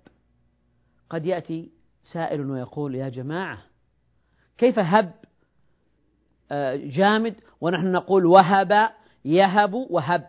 قد 1.09 1.25
يأتي 1.25 1.71
سائل 2.13 2.51
ويقول 2.51 2.95
يا 2.95 3.09
جماعة 3.09 3.57
كيف 4.57 4.79
هب؟ 4.79 5.13
آه، 6.51 6.75
جامد. 6.75 7.35
ونحن 7.61 7.91
نقول 7.91 8.25
وهب 8.25 8.89
يهب 9.25 9.73
وهب. 9.73 10.27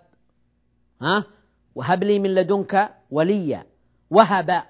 ها؟ 1.03 1.25
وهب 1.75 2.05
لي 2.05 2.19
من 2.19 2.35
لدنك 2.35 2.95
وليا. 3.11 3.67
وهب. 4.11 4.63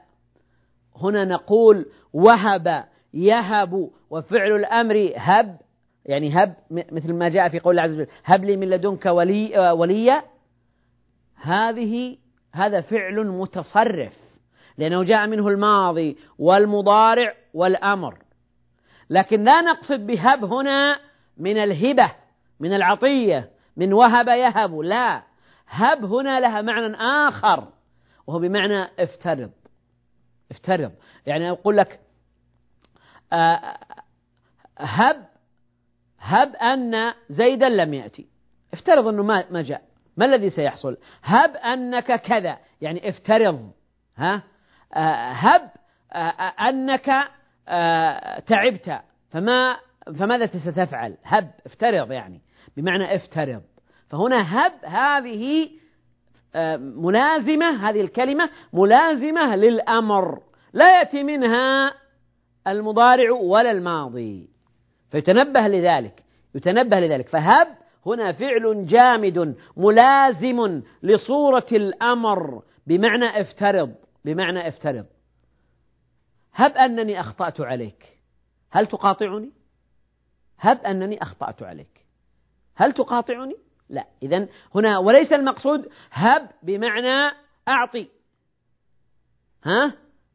هنا 0.96 1.24
نقول 1.24 1.86
وهب 2.12 2.84
يهب 3.14 3.90
وفعل 4.10 4.52
الأمر 4.52 5.12
هب 5.16 5.58
يعني 6.06 6.42
هب 6.42 6.54
مثل 6.70 7.12
ما 7.12 7.28
جاء 7.28 7.48
في 7.48 7.58
قول 7.58 7.78
الله 7.78 7.82
عز 7.82 7.94
وجل 7.94 8.06
هب 8.24 8.44
لي 8.44 8.56
من 8.56 8.70
لدنك 8.70 9.06
ولي 9.06 9.72
وليا. 9.72 10.22
هذه 11.36 12.16
هذا 12.52 12.80
فعل 12.80 13.26
متصرف 13.26 14.18
لأنه 14.78 15.02
جاء 15.02 15.26
منه 15.26 15.48
الماضي 15.48 16.16
والمضارع 16.38 17.34
والأمر. 17.54 18.18
لكن 19.10 19.44
لا 19.44 19.60
نقصد 19.60 20.06
بهب 20.06 20.44
هنا 20.44 21.00
من 21.36 21.56
الهبة 21.56 22.12
من 22.60 22.72
العطية 22.72 23.50
من 23.76 23.92
وهب 23.92 24.28
يهب 24.28 24.74
لا. 24.74 25.22
هب 25.68 26.04
هنا 26.04 26.40
لها 26.40 26.62
معنى 26.62 26.96
آخر 26.96 27.68
وهو 28.26 28.38
بمعنى 28.38 28.88
افترض. 28.98 29.50
افترض. 30.50 30.92
يعني 31.26 31.50
أقول 31.50 31.76
لك 31.76 32.00
هب 34.78 35.26
هب 36.20 36.56
أن 36.56 37.14
زيدا 37.28 37.68
لم 37.68 37.94
يأتي. 37.94 38.26
افترض 38.72 39.08
أنه 39.08 39.22
ما 39.22 39.44
ما 39.50 39.62
جاء. 39.62 39.82
ما 40.16 40.24
الذي 40.24 40.50
سيحصل؟ 40.50 40.96
هب 41.22 41.56
أنك 41.56 42.20
كذا. 42.20 42.58
يعني 42.80 43.08
افترض 43.08 43.70
ها؟ 44.16 44.42
آه، 44.94 45.32
هب 45.32 45.70
آه، 46.12 46.68
أنك 46.68 47.30
تعبت. 48.46 49.00
فما 49.30 49.76
فماذا 50.18 50.46
ستفعل؟ 50.46 51.16
هب 51.24 51.50
افترض 51.66 52.12
يعني. 52.12 52.40
بمعنى 52.76 53.14
افترض. 53.14 53.62
فهنا 54.10 54.66
هب 54.66 54.72
هذه 54.84 55.70
ملازمة 56.78 57.88
هذه 57.88 58.00
الكلمة 58.00 58.50
ملازمة 58.72 59.56
للأمر. 59.56 60.42
لا 60.72 60.98
يأتي 60.98 61.22
منها 61.22 61.94
المضارع 62.66 63.30
ولا 63.30 63.70
الماضي. 63.70 64.48
فيتنبه 65.10 65.60
لذلك 65.60 66.22
يتنبه 66.54 67.00
لذلك. 67.00 67.28
فهب 67.28 67.68
هنا 68.06 68.32
فعل 68.32 68.86
جامد 68.86 69.56
ملازم 69.76 70.82
لصورة 71.02 71.66
الأمر 71.72 72.62
بمعنى 72.86 73.40
افترض 73.40 73.94
بمعنى 74.24 74.68
افترض. 74.68 75.06
هب 76.54 76.72
أنني 76.76 77.20
أخطأت 77.20 77.60
عليك. 77.60 78.18
هل 78.70 78.86
تقاطعني؟ 78.86 79.50
هب 80.58 80.78
أنني 80.78 81.22
أخطأت 81.22 81.62
عليك. 81.62 82.06
هل 82.76 82.92
تقاطعني؟ 82.92 83.56
لا. 83.88 84.06
إذا 84.22 84.48
هنا 84.74 84.98
وليس 84.98 85.32
المقصود 85.32 85.88
هب 86.12 86.50
بمعنى 86.62 87.34
أعطي. 87.68 88.08
ها؟ 89.64 89.94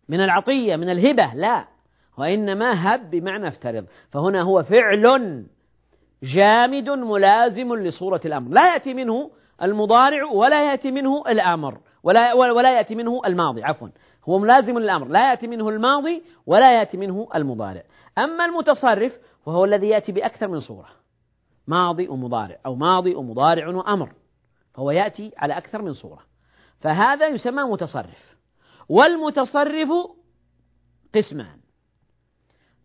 من 0.09 0.21
العطية 0.21 0.75
من 0.75 0.89
الهبة. 0.89 1.33
لا. 1.33 1.67
وإنما 2.17 2.95
هب 2.95 3.09
بمعنى 3.09 3.47
افترض. 3.47 3.85
فهنا 4.09 4.41
هو 4.41 4.63
فعل 4.63 5.45
جامد 6.23 6.89
ملازم 6.89 7.75
لصورة 7.75 8.21
الأمر. 8.25 8.51
لا 8.51 8.73
يأتي 8.73 8.93
منه 8.93 9.31
المضارع 9.61 10.25
ولا 10.25 10.71
يأتي 10.71 10.91
منه 10.91 11.23
الأمر. 11.27 11.79
ولا 12.03 12.33
ولا 12.33 12.77
يأتي 12.77 12.95
منه 12.95 13.21
الماضي. 13.25 13.63
عفوا. 13.63 13.87
هو 14.29 14.39
ملازم 14.39 14.79
للأمر. 14.79 15.07
لا 15.07 15.29
يأتي 15.29 15.47
منه 15.47 15.69
الماضي 15.69 16.23
ولا 16.45 16.79
يأتي 16.79 16.97
منه 16.97 17.27
المضارع. 17.35 17.83
أما 18.17 18.45
المتصرف 18.45 19.19
وهو 19.45 19.65
الذي 19.65 19.87
يأتي 19.87 20.11
بأكثر 20.11 20.47
من 20.47 20.59
صورة. 20.59 20.89
ماضي 21.67 22.07
ومضارع. 22.07 22.57
أو 22.65 22.75
ماضي 22.75 23.15
ومضارع 23.15 23.67
وأمر. 23.67 24.11
فهو 24.73 24.91
يأتي 24.91 25.31
على 25.37 25.57
أكثر 25.57 25.81
من 25.81 25.93
صورة. 25.93 26.19
فهذا 26.79 27.27
يسمى 27.27 27.63
متصرف. 27.63 28.37
والمتصرف 28.89 29.89
قسمان. 31.15 31.56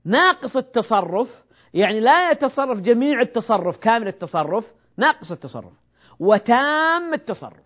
ناقص 0.04 0.56
التصرف 0.56 1.44
يعني 1.74 2.00
لا 2.00 2.30
يتصرف 2.30 2.80
جميع 2.80 3.20
التصرف 3.20 3.76
كامل 3.76 4.08
التصرف 4.08 4.72
ناقص 4.96 5.32
التصرف 5.32 5.72
وتام 6.20 7.14
التصرف. 7.14 7.62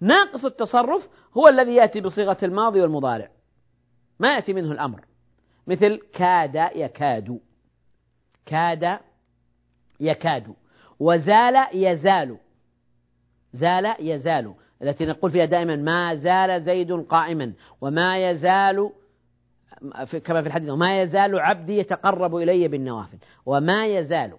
ناقص 0.00 0.44
التصرف 0.44 1.08
هو 1.36 1.48
الذي 1.48 1.74
يأتي 1.74 2.00
بصيغة 2.00 2.36
الماضي 2.42 2.80
والمضارع. 2.80 3.28
ما 4.20 4.34
يأتي 4.34 4.52
منه 4.52 4.72
الأمر. 4.72 5.04
مثل 5.66 6.00
كاد 6.12 6.70
يكاد. 6.74 7.40
كاد 8.46 8.98
يكاد. 10.00 10.54
وزال 11.00 11.66
يزال. 11.72 12.38
زال 13.52 13.94
يزال. 14.00 14.54
التي 14.82 15.06
نقول 15.06 15.30
فيها 15.30 15.44
دائما 15.44 15.76
ما 15.76 16.14
زال 16.14 16.62
زيد 16.62 16.92
قائما. 16.92 17.52
وما 17.80 18.30
يزال 18.30 18.92
كما 20.24 20.42
في 20.42 20.46
الحديث 20.48 20.70
وما 20.70 21.02
يزال 21.02 21.40
عبدي 21.40 21.78
يتقرب 21.78 22.36
إلي 22.36 22.68
بالنوافل 22.68 23.18
وما 23.46 23.86
يزال 23.86 24.32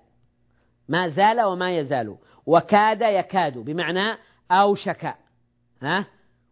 ما 0.90 1.08
زال 1.08 1.42
وما 1.42 1.78
يزال 1.78 2.18
وكاد 2.46 3.02
يكاد 3.02 3.58
بمعنى 3.58 4.18
أوشك 4.52 5.16
ها؟ 5.82 6.06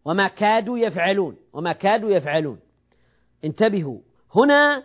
وما 0.05 0.27
كادوا 0.27 0.77
يفعلون 0.77 1.37
وما 1.53 1.73
كادوا 1.73 2.11
يفعلون. 2.11 2.59
انتبهوا 3.45 3.99
هنا 4.35 4.83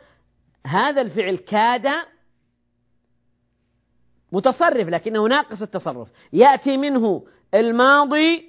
هذا 0.67 1.01
الفعل 1.01 1.37
كاد 1.37 1.87
متصرف 4.33 4.89
لكنه 4.89 5.29
ناقص 5.29 5.63
التصرف. 5.63 6.09
يأتي 6.33 6.77
منه 6.77 7.27
الماضي 7.55 8.45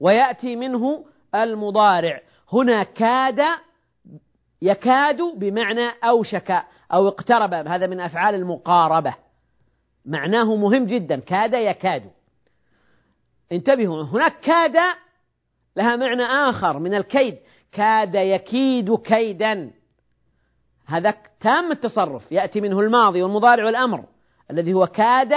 ويأتي 0.00 0.56
منه 0.56 1.04
المضارع. 1.34 2.20
هنا 2.52 2.82
كاد 2.82 3.40
يكاد 4.62 5.22
بمعنى 5.22 5.88
أوشك 6.04 6.62
أو 6.92 7.08
اقترب 7.08 7.54
هذا 7.54 7.86
من 7.86 8.00
أفعال 8.00 8.34
المقاربة. 8.34 9.14
معناه 10.04 10.56
مهم 10.56 10.86
جدا 10.86 11.20
كاد 11.20 11.52
يكاد. 11.54 12.10
انتبهوا 13.52 14.02
هناك 14.02 14.40
كاد 14.40 14.76
لها 15.76 15.96
معنى 15.96 16.22
آخر 16.22 16.78
من 16.78 16.94
الكيد. 16.94 17.38
كاد 17.72 18.14
يكيد 18.14 18.94
كيدا. 18.94 19.70
هذا 20.86 21.14
تام 21.40 21.72
التصرف 21.72 22.32
يأتي 22.32 22.60
منه 22.60 22.80
الماضي 22.80 23.22
والمضارع 23.22 23.64
والأمر 23.64 24.04
الذي 24.50 24.72
هو 24.72 24.86
كاد 24.86 25.34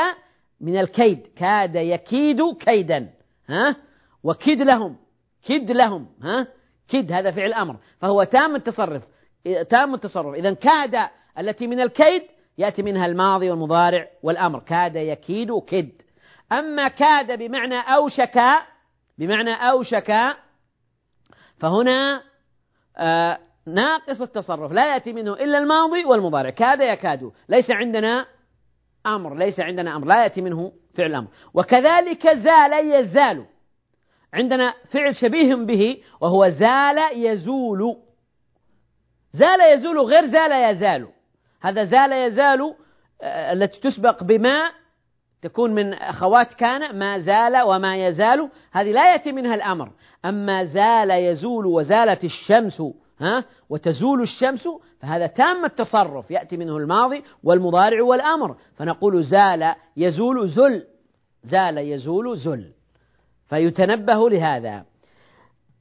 من 0.61 0.79
الكيد. 0.79 1.27
كاد 1.35 1.75
يكيد 1.75 2.41
كيدا 2.59 3.09
ها؟ 3.49 3.75
وكد 4.23 4.61
لهم 4.61 4.97
كد 5.47 5.71
لهم 5.71 6.07
ها؟ 6.23 6.47
كد 6.87 7.11
هذا 7.11 7.31
فعل 7.31 7.53
أمر. 7.53 7.77
فهو 7.99 8.23
تام 8.23 8.55
التصرف. 8.55 9.03
تام 9.69 9.93
التصرف. 9.93 10.35
إذا 10.35 10.53
كاد 10.53 11.09
التي 11.39 11.67
من 11.67 11.79
الكيد 11.79 12.23
يأتي 12.57 12.83
منها 12.83 13.05
الماضي 13.05 13.49
والمضارع 13.49 14.07
والأمر. 14.23 14.59
كاد 14.59 14.95
يكيد 14.95 15.51
كد 15.67 15.91
أما 16.51 16.87
كاد 16.87 17.39
بمعنى 17.39 17.79
أوشك 17.79 18.41
بمعنى 19.17 19.53
أوشك 19.53 20.37
فهنا 21.59 22.23
آه 22.97 23.39
ناقص 23.67 24.21
التصرف. 24.21 24.71
لا 24.71 24.93
يأتي 24.93 25.13
منه 25.13 25.33
إلا 25.33 25.57
الماضي 25.57 26.05
والمضارع. 26.05 26.49
كاد 26.49 26.79
يكاد. 26.79 27.31
ليس 27.49 27.71
عندنا 27.71 28.25
أمر. 29.05 29.35
ليس 29.35 29.59
عندنا 29.59 29.95
أمر. 29.95 30.07
لا 30.07 30.23
يأتي 30.23 30.41
منه 30.41 30.71
فعل 30.97 31.15
أمر. 31.15 31.27
وكذلك 31.53 32.27
زال 32.27 32.93
يزال. 32.93 33.45
عندنا 34.33 34.73
فعل 34.91 35.15
شبيه 35.15 35.55
به 35.55 36.01
وهو 36.21 36.49
زال 36.49 36.97
يزول. 37.25 37.97
زال 39.33 39.73
يزول 39.73 39.99
غير 39.99 40.25
زال 40.25 40.51
يزال. 40.51 41.07
هذا 41.61 41.83
زال 41.83 42.11
يزال 42.11 42.73
آه، 43.21 43.53
التي 43.53 43.79
تسبق 43.79 44.23
بما 44.23 44.71
تكون 45.41 45.73
من 45.73 45.93
أخوات 45.93 46.53
كان 46.53 46.99
ما 46.99 47.19
زال 47.19 47.61
وما 47.61 48.07
يزال 48.07 48.49
هذه 48.71 48.91
لا 48.91 49.11
يأتي 49.11 49.31
منها 49.31 49.55
الأمر. 49.55 49.91
أما 50.25 50.65
زال 50.65 51.11
يزول 51.11 51.65
وزالت 51.65 52.23
الشمس 52.23 52.81
ها 53.19 53.43
وتزول 53.69 54.21
الشمس 54.21 54.67
فهذا 54.99 55.27
تام 55.27 55.65
التصرف 55.65 56.31
يأتي 56.31 56.57
منه 56.57 56.77
الماضي 56.77 57.23
والمضارع 57.43 58.03
والأمر. 58.03 58.55
فنقول 58.77 59.23
زال 59.23 59.75
يزول 59.97 60.49
زل 60.49 60.83
زال 61.43 61.77
يزول 61.77 62.37
زل. 62.37 62.71
فيتنبه 63.49 64.29
لهذا. 64.29 64.85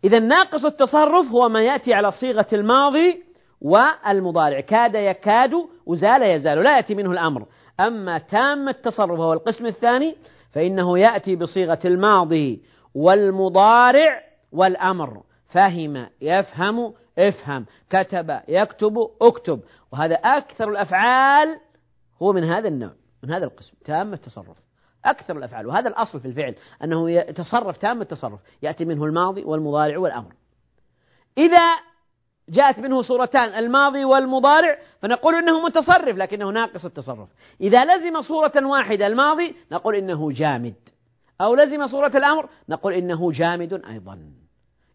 إذا 0.05 0.19
ناقص 0.19 0.65
التصرف 0.65 1.27
هو 1.27 1.49
ما 1.49 1.63
يأتي 1.63 1.95
على 1.95 2.11
صيغة 2.11 2.47
الماضي 2.53 3.30
والمضارع. 3.61 4.61
كاد 4.61 4.95
يكاد 4.95 5.53
وزال 5.87 6.23
يزال. 6.23 6.59
لا 6.59 6.77
يأتي 6.77 6.95
منه 6.95 7.11
الأمر. 7.11 7.47
أما 7.81 8.19
تام 8.19 8.69
التصرف 8.69 9.19
وهو 9.19 9.33
القسم 9.33 9.67
الثاني 9.67 10.17
فإنه 10.51 10.99
يأتي 10.99 11.37
بصيغة 11.37 11.81
الماضي 11.85 12.63
والمضارع 12.95 14.23
والأمر. 14.53 15.23
فهم 15.49 16.07
يفهم 16.21 16.95
افهم. 17.19 17.67
كتب 17.91 18.41
يكتب 18.49 19.11
اكتب. 19.23 19.61
وهذا 19.93 20.15
أكثر 20.15 20.69
الأفعال 20.69 21.61
هو 22.23 22.33
من 22.33 22.45
هذا 22.45 22.69
النوع 22.69 22.93
من 23.23 23.31
هذا 23.31 23.45
القسم. 23.45 23.73
تام 23.85 24.13
التصرف. 24.13 24.57
أكثر 25.05 25.39
الأفعال. 25.39 25.67
وهذا 25.67 25.89
الأصل 25.89 26.21
في 26.21 26.29
الفعل 26.29 26.55
أنه 26.85 27.11
يتصرف 27.11 27.77
تام 27.77 28.01
التصرف. 28.01 28.41
يأتي 28.63 28.85
منه 28.85 29.05
الماضي 29.05 29.45
والمضارع 29.45 29.99
والأمر. 29.99 30.33
إذا 31.39 31.90
جاءت 32.51 32.79
منه 32.79 33.03
صورتان 33.03 33.45
الماضي 33.45 34.05
والمضارع 34.05 34.79
فنقول 35.03 35.35
إنه 35.35 35.65
متصرف 35.65 36.17
لكنه 36.17 36.51
ناقص 36.51 36.85
التصرف. 36.85 37.29
إذا 37.61 37.85
لزم 37.85 38.21
صورة 38.21 38.53
واحدة 38.67 39.07
الماضي 39.07 39.55
نقول 39.73 39.95
إنه 39.95 40.33
جامد. 40.33 40.75
أو 41.41 41.55
لزم 41.55 41.87
صورة 41.87 42.13
الأمر 42.15 42.49
نقول 42.69 42.93
إنه 42.93 43.33
جامد 43.33 43.83
أيضا. 43.91 44.19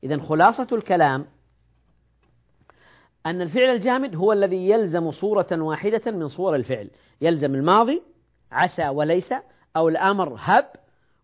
اذا 0.03 0.21
خلاصة 0.21 0.67
الكلام 0.71 1.25
أن 3.25 3.41
الفعل 3.41 3.69
الجامد 3.69 4.15
هو 4.15 4.33
الذي 4.33 4.69
يلزم 4.69 5.11
صورة 5.11 5.47
واحدة 5.51 6.11
من 6.11 6.27
صور 6.27 6.55
الفعل، 6.55 6.89
يلزم 7.21 7.55
الماضي 7.55 8.01
عسى 8.51 8.87
وليس 8.87 9.33
أو 9.77 9.89
الأمر 9.89 10.35
هب 10.39 10.65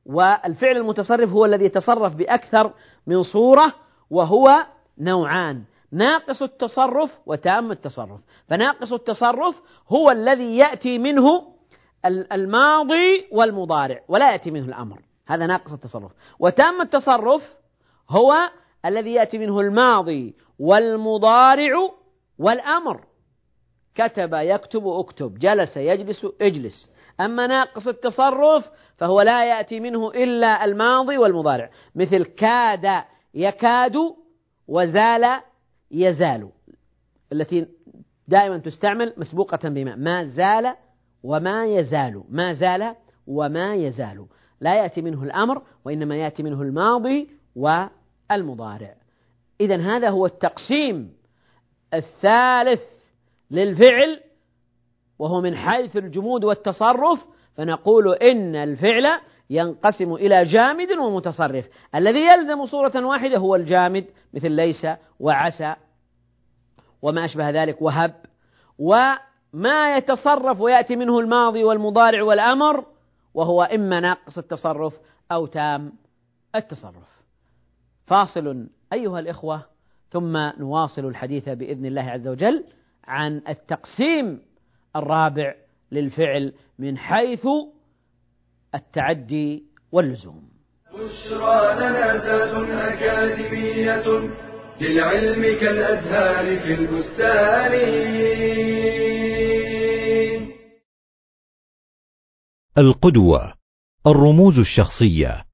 والفعل 0.06 0.78
المتصرف 0.78 1.30
هو 1.30 1.46
الذي 1.46 1.66
يتصرف 1.66 2.16
بأكثر 2.16 2.74
من 3.08 3.24
صورة 3.24 3.74
وهو 4.10 4.66
نوعان 4.98 5.64
ناقص 5.92 6.42
التصرف 6.42 7.20
وتام 7.26 7.72
التصرف. 7.72 8.20
فناقص 8.48 8.94
التصرف 8.94 9.62
هو 9.90 10.12
الذي 10.12 10.58
يأتي 10.58 10.98
منه 10.98 11.48
الماضي 12.06 13.28
والمضارع 13.32 14.00
ولا 14.08 14.32
يأتي 14.32 14.52
منه 14.52 14.66
الأمر. 14.66 15.02
هذا 15.28 15.46
ناقص 15.46 15.72
التصرف. 15.72 16.12
وتام 16.40 16.82
التصرف 16.82 17.56
هو 18.10 18.34
الذي 18.86 19.14
يأتي 19.14 19.38
منه 19.38 19.60
الماضي 19.60 20.36
والمضارع 20.60 21.90
والأمر. 22.40 23.04
كتب 23.96 24.34
يكتب 24.34 24.88
أكتب 24.88 25.40
جلس 25.40 25.78
يجلس 25.78 26.26
اجلس. 26.42 26.92
أما 27.20 27.48
ناقص 27.48 27.88
التصرف 27.88 28.72
فهو 28.98 29.22
لا 29.22 29.46
يأتي 29.46 29.80
منه 29.80 30.10
إلا 30.10 30.66
الماضي 30.66 31.18
والمضارع. 31.18 31.70
مثل 31.96 32.24
كاد 32.24 33.04
يكاد 33.34 33.96
وزال 34.68 35.42
يزال 35.92 36.50
التي 37.32 37.68
دائما 38.28 38.58
تستعمل 38.58 39.14
مسبوقة 39.18 39.70
بما 39.70 39.96
ما 39.96 40.26
زال 40.26 40.76
وما 41.24 41.66
يزال 41.66 42.24
ما 42.30 42.54
زال 42.54 42.96
وما 43.28 43.76
يزال. 43.76 44.26
لا 44.62 44.76
يأتي 44.76 45.02
منه 45.02 45.24
الأمر 45.24 45.62
وإنما 45.86 46.16
يأتي 46.16 46.44
منه 46.44 46.62
الماضي 46.62 47.30
والمضارع. 47.56 48.96
إذا 49.62 49.78
هذا 49.78 50.10
هو 50.10 50.26
التقسيم 50.26 51.14
الثالث 51.94 52.82
للفعل 53.52 54.20
وهو 55.20 55.42
من 55.42 55.56
حيث 55.56 55.98
الجمود 55.98 56.44
والتصرف. 56.44 57.26
فنقول 57.56 58.14
إن 58.14 58.56
الفعل 58.56 59.20
ينقسم 59.52 60.14
إلى 60.14 60.46
جامد 60.46 60.92
ومتصرف. 60.92 61.68
الذي 61.96 62.20
يلزم 62.20 62.66
صورة 62.66 63.06
واحدة 63.06 63.38
هو 63.38 63.56
الجامد 63.56 64.06
مثل 64.34 64.52
ليس 64.52 64.88
وعسى 65.20 65.76
وما 67.02 67.26
أشبه 67.26 67.50
ذلك 67.50 67.82
وهب. 67.82 68.14
وما 68.80 69.98
يتصرف 69.98 70.62
ويأتي 70.62 70.96
منه 70.96 71.20
الماضي 71.20 71.64
والمضارع 71.64 72.24
والأمر 72.24 72.86
وهو 73.34 73.64
إما 73.64 74.00
ناقص 74.00 74.38
التصرف 74.38 74.94
أو 75.32 75.46
تام 75.46 75.94
التصرف. 76.56 77.22
فاصل 78.06 78.68
أيها 78.94 79.20
الإخوة 79.20 79.66
ثم 80.10 80.38
نواصل 80.38 81.06
الحديث 81.06 81.50
بإذن 81.50 81.86
الله 81.86 82.02
عز 82.02 82.28
وجل 82.28 82.64
عن 83.08 83.42
التقسيم 83.50 84.42
الرابع 84.96 85.56
للفعل 85.92 86.54
من 86.80 86.98
حيث 86.98 87.48
التعدي 88.76 89.64
واللزوم. 89.92 90.44
بشرى 90.94 91.76
لنا 91.76 92.14
ذات 92.14 92.70
أكاديمية 92.70 94.30
للعلم 94.82 95.42
كالأزهار 95.60 96.60
في 96.60 96.74
البستان. 96.74 97.74
القدوة 102.78 103.54
الرموز 104.08 104.60
الشخصية 104.60 105.46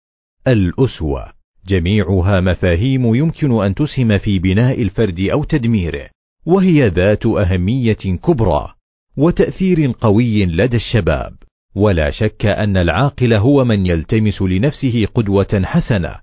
الأسوة. 0.48 1.34
جميعها 1.68 2.42
مفاهيم 2.42 3.16
يمكن 3.16 3.64
أن 3.64 3.76
تسهم 3.76 4.18
في 4.18 4.40
بناء 4.40 4.82
الفرد 4.82 5.20
أو 5.20 5.44
تدميره 5.44 6.10
وهي 6.46 6.88
ذات 6.88 7.26
أهمية 7.26 7.94
كبرى 7.94 8.74
وتأثير 9.18 9.92
قوي 10.02 10.46
لدى 10.46 10.78
الشباب. 10.78 11.47
ولا 11.78 12.12
شك 12.12 12.46
أن 12.46 12.78
العاقل 12.78 13.34
هو 13.34 13.64
من 13.64 13.86
يلتمس 13.86 14.42
لنفسه 14.42 15.06
قدوة 15.16 15.62
حسنة 15.64 16.16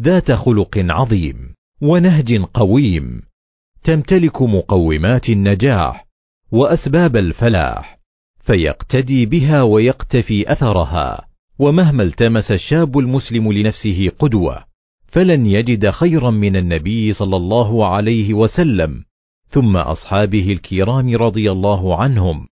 ذات 0.00 0.32
خلق 0.32 0.78
عظيم 0.78 1.54
ونهج 1.82 2.42
قويم 2.54 3.22
تمتلك 3.84 4.42
مقومات 4.42 5.28
النجاح 5.28 6.06
وأسباب 6.52 7.16
الفلاح 7.16 7.98
فيقتدي 8.46 9.26
بها 9.26 9.62
ويقتفي 9.62 10.52
أثرها 10.52 11.26
ومهما 11.58 12.02
التمس 12.02 12.50
الشاب 12.50 12.98
المسلم 12.98 13.52
لنفسه 13.52 14.10
قدوة 14.18 14.64
فلن 15.06 15.46
يجد 15.46 15.90
خيرا 15.90 16.30
من 16.30 16.56
النبي 16.56 17.12
صلى 17.12 17.36
الله 17.36 17.86
عليه 17.86 18.34
وسلم 18.34 19.04
ثم 19.48 19.76
أصحابه 19.76 20.52
الكرام 20.52 21.16
رضي 21.16 21.52
الله 21.52 21.96
عنهم 21.96 22.46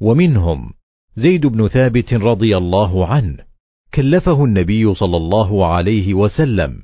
ومنهم. 0.00 0.72
زيد 1.20 1.46
بن 1.46 1.68
ثابت 1.68 2.14
رضي 2.14 2.56
الله 2.56 3.06
عنه 3.06 3.36
كلفه 3.94 4.44
النبي 4.44 4.94
صلى 4.94 5.16
الله 5.16 5.66
عليه 5.66 6.14
وسلم 6.14 6.76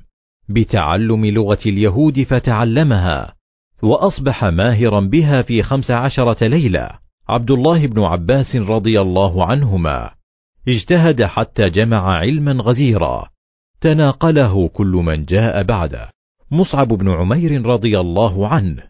بتعلم 0.49 1.27
لغة 1.27 1.59
اليهود 1.67 2.23
فتعلمها 2.23 3.35
وأصبح 3.83 4.45
ماهرا 4.45 5.01
بها 5.01 5.43
في 5.43 5.63
خمس 5.63 5.91
عشرة 5.91 6.47
ليلة. 6.47 6.91
عبد 7.29 7.51
الله 7.51 7.87
بن 7.87 8.03
عباس 8.03 8.57
رضي 8.57 9.01
الله 9.01 9.45
عنهما 9.45 10.11
اجتهد 10.69 11.25
حتى 11.25 11.71
جمع 11.71 12.17
علما 12.17 12.53
غزيرا. 12.63 13.29
تناقله 13.81 14.69
كل 14.69 14.93
من 15.07 15.25
جاء 15.25 15.63
بعده. 15.63 16.11
مصعب 16.51 16.89
بن 16.89 17.11
عمير 17.11 17.67
رضي 17.67 18.01
الله 18.01 18.49
عنه 18.49 18.83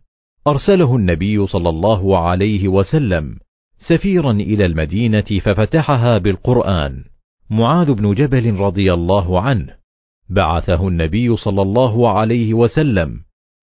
أرسله 0.47 0.97
النبي 0.97 1.47
صلى 1.47 1.69
الله 1.69 2.19
عليه 2.19 2.69
وسلم 2.69 3.37
سفيرا 3.89 4.31
إلى 4.31 4.67
المدينة 4.67 5.41
ففتحها 5.43 6.19
بالقرآن. 6.19 7.05
معاذ 7.51 7.95
بن 7.95 8.13
جبل 8.13 8.55
رضي 8.55 8.93
الله 8.93 9.41
عنه. 9.41 9.75
بعثه 10.29 10.89
النبي 10.89 11.37
صلى 11.37 11.63
الله 11.63 12.11
عليه 12.11 12.55
وسلم 12.55 13.21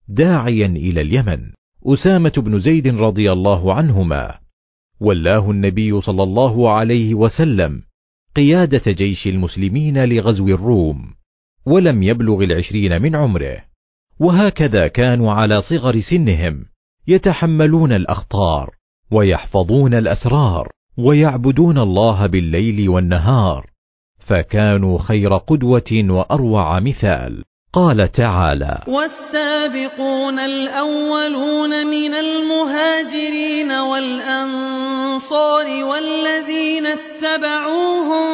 داعيا 0.08 0.66
إلى 0.66 1.00
اليمن. 1.00 1.52
أسامة 1.86 2.32
بن 2.36 2.58
زيد 2.58 2.86
رضي 2.86 3.32
الله 3.32 3.74
عنهما. 3.74 4.34
ولاه 5.00 5.50
النبي 5.50 6.00
صلى 6.00 6.22
الله 6.22 6.70
عليه 6.70 7.14
وسلم 7.14 7.82
قيادة 8.36 8.92
جيش 8.92 9.26
المسلمين 9.26 10.04
لغزو 10.04 10.48
الروم 10.48 11.14
ولم 11.66 12.02
يبلغ 12.02 12.42
العشرين 12.42 13.02
من 13.02 13.16
عمره. 13.16 13.64
وهكذا 14.20 14.88
كانوا 14.88 15.32
على 15.32 15.62
صغر 15.62 16.00
سنهم 16.00 16.64
يتحملون 17.06 17.92
الأخطار. 17.92 18.83
ويحفظون 19.14 19.94
الأسرار 19.94 20.68
ويعبدون 20.98 21.78
الله 21.78 22.26
بالليل 22.26 22.88
والنهار. 22.88 23.66
فكانوا 24.28 24.98
خير 24.98 25.36
قدوة 25.36 26.04
وأروع 26.08 26.80
مثال. 26.80 27.44
قال 27.74 28.12
تعالى 28.12 28.78
والسابقون 28.88 30.38
الأولون 30.38 31.86
من 31.86 32.14
المهاجرين 32.14 33.72
والأنصار 33.72 35.04
والذين 35.84 36.86
اتبعوهم 36.86 38.24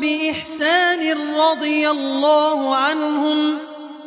بإحسان 0.00 1.18
رضي 1.34 1.90
الله 1.90 2.76
عنهم 2.76 3.58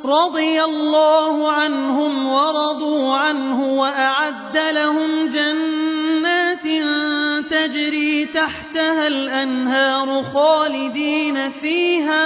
رضي 0.05 0.63
الله 0.63 1.51
عنهم 1.51 2.27
ورضوا 2.27 3.15
عنه 3.15 3.79
وأعد 3.79 4.57
لهم 4.57 5.27
جنات 5.27 5.66
تجري 7.57 8.25
تحتها 8.25 9.07
الأنهار 9.07 10.23
خالدين 10.23 11.49
فيها 11.49 12.25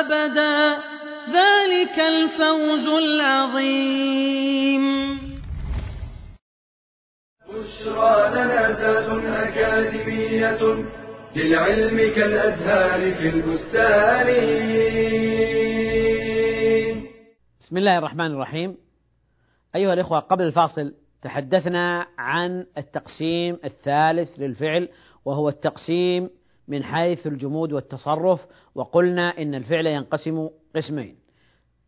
أبدا. 0.00 0.78
ذلك 1.26 1.98
الفوز 1.98 2.86
العظيم. 2.86 4.84
بشرى 7.48 8.30
لنا 8.34 8.62
ذات 8.80 9.08
أكاديمية 9.24 10.62
للعلم 11.36 11.98
كالأزهار 12.16 13.00
في 13.14 13.28
البستان. 13.28 14.28
بسم 17.60 17.76
الله 17.76 17.98
الرحمن 17.98 18.26
الرحيم. 18.26 18.76
أيها 19.76 19.94
الإخوة 19.94 20.18
قبل 20.18 20.44
الفاصل 20.44 21.05
تحدثنا 21.26 22.06
عن 22.18 22.66
التقسيم 22.78 23.58
الثالث 23.64 24.38
للفعل 24.38 24.88
وهو 25.24 25.48
التقسيم 25.48 26.30
من 26.68 26.84
حيث 26.84 27.26
الجمود 27.26 27.72
والتصرف 27.72 28.46
وقلنا 28.74 29.38
إن 29.38 29.54
الفعل 29.54 29.86
ينقسم 29.86 30.48
قسمين. 30.76 31.16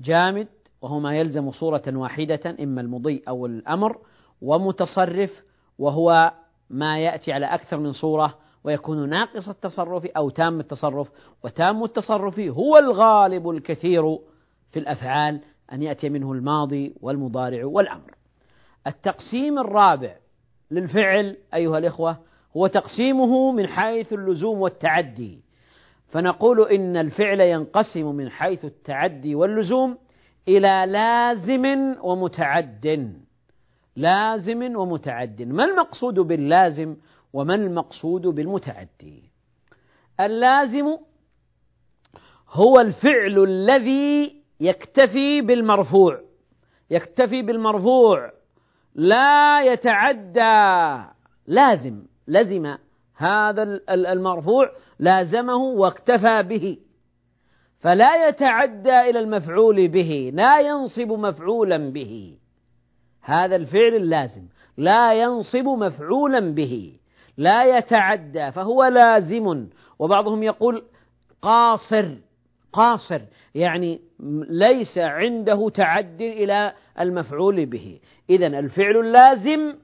جامد 0.00 0.48
وهو 0.82 1.00
ما 1.00 1.16
يلزم 1.16 1.50
صورة 1.50 1.82
واحدة 1.86 2.56
إما 2.62 2.80
المضي 2.80 3.22
أو 3.28 3.46
الأمر 3.46 3.98
ومتصرف 4.42 5.44
وهو 5.78 6.32
ما 6.70 6.98
يأتي 6.98 7.32
على 7.32 7.46
أكثر 7.46 7.76
من 7.76 7.92
صورة 7.92 8.38
ويكون 8.64 9.08
ناقص 9.08 9.48
التصرف 9.48 10.06
أو 10.06 10.30
تام 10.30 10.60
التصرف 10.60 11.08
وتام 11.44 11.84
التصرف 11.84 12.38
هو 12.38 12.78
الغالب 12.78 13.50
الكثير 13.50 14.18
في 14.70 14.78
الأفعال 14.78 15.40
أن 15.72 15.82
يأتي 15.82 16.08
منه 16.08 16.32
الماضي 16.32 16.94
والمضارع 17.00 17.64
والأمر. 17.64 18.17
التقسيم 18.88 19.58
الرابع 19.58 20.16
للفعل 20.70 21.36
أيها 21.54 21.78
الإخوة 21.78 22.18
هو 22.56 22.66
تقسيمه 22.66 23.52
من 23.52 23.66
حيث 23.66 24.12
اللزوم 24.12 24.60
والتعدي. 24.60 25.40
فنقول 26.08 26.68
إن 26.68 26.96
الفعل 26.96 27.40
ينقسم 27.40 28.06
من 28.14 28.30
حيث 28.30 28.64
التعدي 28.64 29.34
واللزوم 29.34 29.98
إلى 30.48 30.84
لازم 30.88 31.94
ومتعد. 32.02 33.14
لازم 33.96 34.76
ومتعد. 34.76 35.42
ما 35.42 35.64
المقصود 35.64 36.14
باللازم 36.14 36.96
وما 37.32 37.54
المقصود 37.54 38.22
بالمتعدي 38.22 39.22
اللازم 40.20 40.96
هو 42.50 42.74
الفعل 42.80 43.44
الذي 43.44 44.42
يكتفي 44.60 45.40
بالمرفوع. 45.40 46.20
يكتفي 46.90 47.42
بالمرفوع. 47.42 48.37
لا 48.94 49.62
يتعدى 49.72 51.04
لازم 51.46 52.02
لزم 52.28 52.76
هذا 53.16 53.80
المرفوع 53.90 54.70
لازمه 54.98 55.56
واكتفى 55.56 56.42
به. 56.42 56.78
فلا 57.80 58.28
يتعدى 58.28 59.00
إلى 59.00 59.20
المفعول 59.20 59.88
به 59.88 60.30
لا 60.34 60.60
ينصب 60.60 61.12
مفعولا 61.12 61.90
به. 61.90 62.38
هذا 63.22 63.56
الفعل 63.56 63.94
اللازم. 63.94 64.42
لا 64.76 65.12
ينصب 65.12 65.64
مفعولا 65.64 66.40
به 66.40 66.98
لا 67.36 67.78
يتعدى 67.78 68.52
فهو 68.52 68.84
لازم. 68.84 69.68
وبعضهم 69.98 70.42
يقول 70.42 70.84
قاصر. 71.42 72.27
قاصر 72.78 73.20
يعني 73.54 74.00
ليس 74.48 74.98
عنده 74.98 75.68
تعد 75.68 76.20
إلى 76.20 76.72
المفعول 77.00 77.66
به. 77.66 78.00
اذا 78.30 78.46
الفعل 78.46 78.96
اللازم 78.96 79.74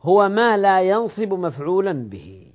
هو 0.00 0.28
ما 0.28 0.56
لا 0.56 0.80
ينصب 0.80 1.32
مفعولا 1.32 1.92
به. 1.92 2.46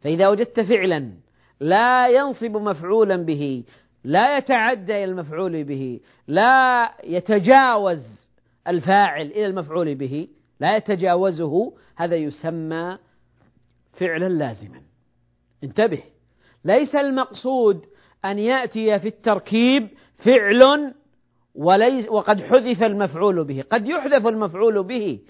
فإذا 0.00 0.28
وجدت 0.28 0.60
فعلا 0.60 1.12
لا 1.60 2.08
ينصب 2.08 2.56
مفعولا 2.56 3.16
به 3.16 3.64
لا 4.04 4.38
يتعدى 4.38 4.92
إلى 4.92 5.04
المفعول 5.04 5.64
به 5.64 6.00
لا 6.28 6.92
يتجاوز 7.04 8.30
الفاعل 8.68 9.26
إلى 9.26 9.46
المفعول 9.46 9.94
به 9.94 10.28
لا 10.60 10.76
يتجاوزه 10.76 11.72
هذا 11.96 12.16
يسمى 12.16 12.98
فعلا 13.92 14.28
لازما. 14.28 14.80
انتبه 15.64 16.02
ليس 16.64 16.94
المقصود 16.94 17.86
أن 18.24 18.38
يأتي 18.38 18.98
في 18.98 19.08
التركيب 19.08 19.88
فعل 20.24 20.94
وليس 21.54 22.08
وقد 22.08 22.40
حذف 22.42 22.82
المفعول 22.82 23.44
به. 23.44 23.64
قد 23.70 23.88
يحذف 23.88 24.26
المفعول 24.26 24.82
به 24.82 25.20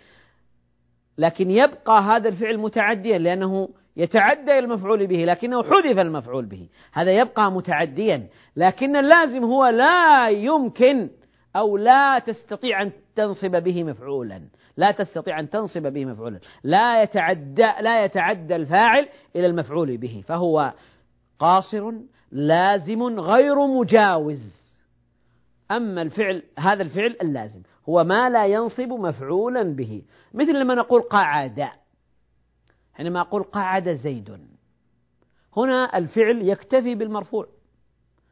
لكن 1.18 1.50
يبقى 1.50 2.02
هذا 2.02 2.28
الفعل 2.28 2.58
متعديا 2.58 3.18
لأنه 3.18 3.68
يتعدى 3.96 4.58
المفعول 4.58 5.06
به 5.06 5.24
لكنه 5.24 5.62
حذف 5.62 5.98
المفعول 5.98 6.46
به. 6.46 6.68
هذا 6.92 7.10
يبقى 7.10 7.52
متعديا 7.52 8.28
لكن 8.56 8.96
اللازم 8.96 9.44
هو 9.44 9.66
لا 9.66 10.28
يمكن 10.28 11.10
أو 11.56 11.76
لا 11.76 12.18
تستطيع 12.18 12.82
أن 12.82 12.92
تنصب 13.16 13.62
به 13.62 13.84
مفعولا. 13.84 14.42
لا 14.76 14.90
تستطيع 14.90 15.40
أن 15.40 15.50
تنصب 15.50 15.82
به 15.92 16.04
مفعولا. 16.04 16.40
لا 16.64 17.02
يتعدى 17.02 17.68
لا 17.80 18.04
يتعدى 18.04 18.56
الفاعل 18.56 19.08
إلى 19.36 19.46
المفعول 19.46 19.96
به 19.96 20.22
فهو 20.26 20.72
قاصر 21.38 21.92
لازم 22.32 23.20
غير 23.20 23.66
مجاوز. 23.66 24.56
أما 25.70 26.02
الفعل 26.02 26.42
هذا 26.58 26.82
الفعل 26.82 27.16
اللازم. 27.22 27.62
هو 27.88 28.04
ما 28.04 28.30
لا 28.30 28.46
ينصب 28.46 28.88
مفعولا 28.88 29.62
به. 29.62 30.02
مثل 30.34 30.60
لما 30.60 30.74
نقول 30.74 31.02
قعد. 31.02 31.68
حينما 32.94 33.20
أقول 33.20 33.42
قعد 33.42 33.88
زيد. 33.88 34.38
هنا 35.56 35.98
الفعل 35.98 36.48
يكتفي 36.48 36.94
بالمرفوع. 36.94 37.46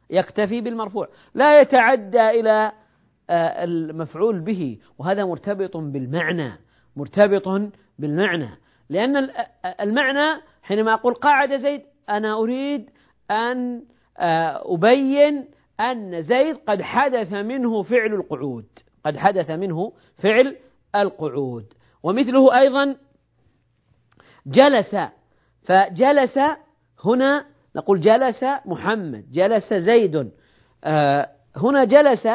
يكتفي 0.09 0.61
بالمرفوع. 0.61 1.07
لا 1.33 1.61
يتعدى 1.61 2.29
إلى 2.29 2.71
آه، 3.29 3.63
المفعول 3.63 4.39
به. 4.39 4.77
وهذا 4.97 5.25
مرتبط 5.25 5.77
بالمعنى. 5.77 6.51
مرتبط 6.95 7.71
بالمعنى. 7.99 8.49
لأن 8.89 9.15
آه، 9.17 9.47
المعنى 9.81 10.41
حينما 10.63 10.93
أقول 10.93 11.13
قعد 11.13 11.57
زيد 11.57 11.81
أنا 12.09 12.33
أريد 12.33 12.89
أن 13.31 13.83
آه، 14.17 14.73
أبين 14.73 15.45
أن 15.79 16.21
زيد 16.21 16.55
قد 16.55 16.81
حدث 16.81 17.33
منه 17.33 17.83
فعل 17.83 18.13
القعود. 18.13 18.65
قد 19.05 19.17
حدث 19.17 19.51
منه 19.51 19.93
فعل 20.17 20.55
القعود. 20.95 21.73
ومثله 22.03 22.59
أيضا 22.59 22.95
جلس. 24.47 24.95
فجلس 25.61 26.39
هنا 27.05 27.45
نقول 27.75 28.01
جلس 28.01 28.45
محمد 28.65 29.31
جلس 29.31 29.73
زيد. 29.73 30.31
هنا 31.55 31.83
جلس 31.83 32.27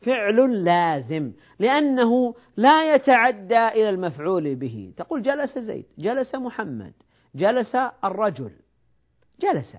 فعل 0.00 0.64
لازم 0.64 1.32
لأنه 1.58 2.34
لا 2.56 2.94
يتعدى 2.94 3.68
إلى 3.68 3.88
المفعول 3.90 4.54
به. 4.54 4.92
تقول 4.96 5.22
جلس 5.22 5.58
زيد 5.58 5.86
جلس 5.98 6.34
محمد 6.34 6.92
جلس 7.34 7.76
الرجل 8.04 8.52
جلس. 9.40 9.76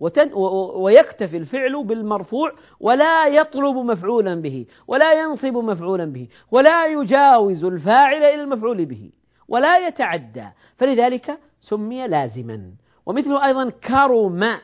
وتن 0.00 0.30
ويكتفي 0.76 1.36
الفعل 1.36 1.84
بالمرفوع 1.84 2.52
ولا 2.80 3.26
يطلب 3.26 3.76
مفعولا 3.76 4.34
به 4.34 4.66
ولا 4.88 5.12
ينصب 5.12 5.56
مفعولا 5.56 6.04
به 6.04 6.28
ولا 6.50 6.86
يجاوز 6.86 7.64
الفاعل 7.64 8.24
إلى 8.24 8.42
المفعول 8.42 8.84
به 8.84 9.10
ولا 9.48 9.88
يتعدى. 9.88 10.48
فلذلك 10.76 11.38
سمي 11.60 12.08
لازما. 12.08 12.72
ومثله 13.06 13.46
أيضا 13.46 13.70
كرم. 13.70 14.58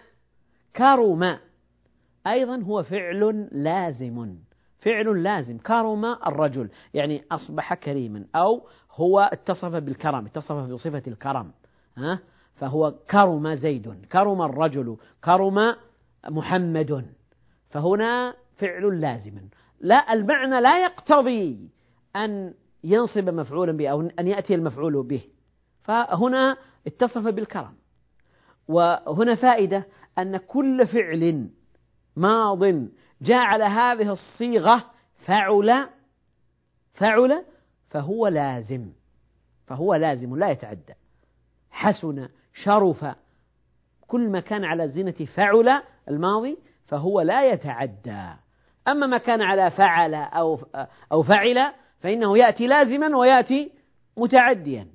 كرم 0.77 1.39
أيضا 2.27 2.63
هو 2.63 2.83
فعل 2.83 3.49
لازم. 3.53 4.37
فعل 4.79 5.23
لازم. 5.23 5.59
كرم 5.59 6.05
الرجل. 6.05 6.71
يعني 6.95 7.25
أصبح 7.33 7.75
كريما 7.75 8.25
أو 8.37 8.67
هو 8.93 9.21
اتصف 9.21 9.77
بالكرم 9.77 10.27
اتصف 10.27 10.55
بصفة 10.55 11.03
الكرم. 11.07 11.53
ها؟ 11.99 12.19
فهو 12.63 12.95
كرم 13.11 13.55
زيد 13.55 14.07
كرم 14.13 14.43
الرجل 14.43 14.97
كرم 15.25 15.77
محمد. 16.29 17.07
فهنا 17.71 18.35
فعل 18.57 19.01
لازم. 19.01 19.49
لا 19.81 20.13
المعنى 20.13 20.61
لا 20.61 20.85
يقتضي 20.85 21.71
أن 22.17 22.55
ينصب 22.85 23.29
مفعولا 23.29 23.73
به 23.73 23.89
أو 23.89 24.01
أن 24.01 24.27
يأتي 24.27 24.55
المفعول 24.55 25.03
به. 25.03 25.23
فهنا 25.83 26.57
اتصف 26.87 27.29
بالكرم. 27.29 27.75
وهنا 28.69 29.35
فائدة 29.35 29.87
أن 30.19 30.37
كل 30.37 30.87
فعل 30.87 31.51
ماض 32.17 32.89
جاء 33.23 33.39
على 33.39 33.65
هذه 33.65 34.13
الصيغة 34.13 34.85
فعل 35.27 35.89
فعل 36.95 37.45
فهو 37.91 38.29
لازم. 38.29 38.93
فهو 39.67 39.95
لازم 39.95 40.37
لا 40.37 40.51
يتعدى. 40.51 40.95
حسن 41.71 42.29
شرف 42.55 43.05
كل 44.07 44.29
ما 44.29 44.41
كان 44.41 44.65
على 44.65 44.89
زينة 44.89 45.27
فعل 45.37 45.83
الماضي 46.09 46.59
فهو 46.87 47.21
لا 47.21 47.53
يتعدى. 47.53 48.25
أما 48.89 49.07
ما 49.07 49.19
كان 49.19 49.43
على 49.43 49.71
فعل 49.71 50.15
أو 50.15 50.61
أو 51.13 51.23
فعل 51.23 51.73
فإنه 52.01 52.39
يأتي 52.39 52.67
لازما 52.67 53.17
ويأتي 53.17 53.73
متعديا. 54.17 54.87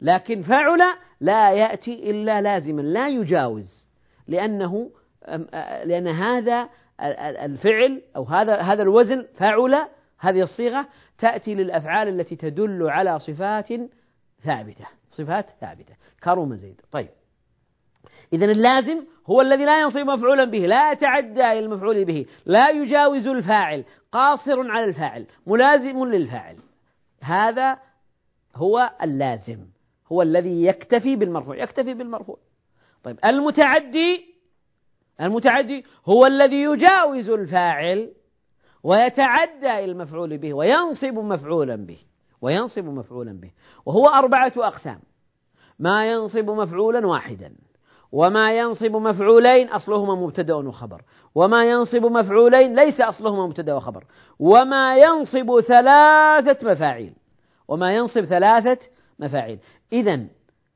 لكن 0.00 0.42
فعل 0.42 0.80
لا 1.20 1.52
يأتي 1.52 2.10
إلا 2.10 2.40
لازما 2.42 2.82
لا 2.82 3.08
يجاوز 3.08 3.88
لأنه 4.28 4.90
لأن 5.84 6.08
هذا 6.08 6.68
الفعل 7.44 8.02
أو 8.16 8.24
هذا 8.24 8.56
هذا 8.60 8.82
الوزن 8.82 9.26
فعل 9.34 9.88
هذه 10.18 10.42
الصيغة 10.42 10.86
تأتي 11.18 11.54
للأفعال 11.54 12.08
التي 12.08 12.36
تدل 12.36 12.90
على 12.90 13.18
صفات 13.18 13.68
ثابتة 14.46 14.86
صفات 15.08 15.46
ثابتة. 15.60 15.94
كرم 16.24 16.54
زيد. 16.54 16.80
طيب. 16.92 17.08
إذا 18.32 18.44
اللازم 18.44 19.04
هو 19.26 19.40
الذي 19.40 19.64
لا 19.64 19.80
ينصب 19.80 19.98
مفعولا 19.98 20.44
به 20.44 20.58
لا 20.58 20.92
يتعدى 20.92 21.44
إلى 21.52 21.58
المفعول 21.58 22.04
به 22.04 22.26
لا 22.46 22.68
يجاوز 22.70 23.26
الفاعل 23.26 23.84
قاصر 24.12 24.70
على 24.70 24.84
الفاعل 24.84 25.26
ملازم 25.46 26.04
للفاعل. 26.04 26.56
هذا 27.20 27.78
هو 28.54 28.90
اللازم 29.02 29.58
هو 30.12 30.22
الذي 30.22 30.64
يكتفي 30.64 31.16
بالمرفوع 31.16 31.56
يكتفي 31.56 31.94
بالمرفوع. 31.94 32.38
طيب. 33.02 33.18
المتعدي 33.24 34.36
المتعدي 35.20 35.84
هو 36.06 36.26
الذي 36.26 36.62
يجاوز 36.62 37.30
الفاعل 37.30 38.12
ويتعدى 38.82 39.70
إلى 39.70 39.84
المفعول 39.84 40.38
به 40.38 40.54
وينصب 40.54 41.14
مفعولا 41.14 41.76
به. 41.76 41.98
وينصب 42.46 42.84
مفعولا 42.84 43.32
به. 43.32 43.50
وهو 43.86 44.08
أربعة 44.08 44.52
أقسام. 44.56 45.00
ما 45.78 46.10
ينصب 46.10 46.50
مفعولا 46.50 47.06
واحدا. 47.06 47.54
وما 48.12 48.58
ينصب 48.58 48.96
مفعولين 48.96 49.68
أصلهما 49.68 50.14
مبتدأ 50.14 50.54
وخبر. 50.54 51.02
وما 51.34 51.70
ينصب 51.70 52.06
مفعولين 52.06 52.74
ليس 52.74 53.00
أصلهما 53.00 53.46
مبتدأ 53.46 53.74
وخبر. 53.74 54.04
وما 54.38 54.96
ينصب 54.96 55.60
ثلاثة 55.60 56.70
مفاعيل. 56.70 57.12
وما 57.68 57.94
ينصب 57.94 58.24
ثلاثة 58.24 58.78
مفاعيل. 59.18 59.58
إذا 59.92 60.26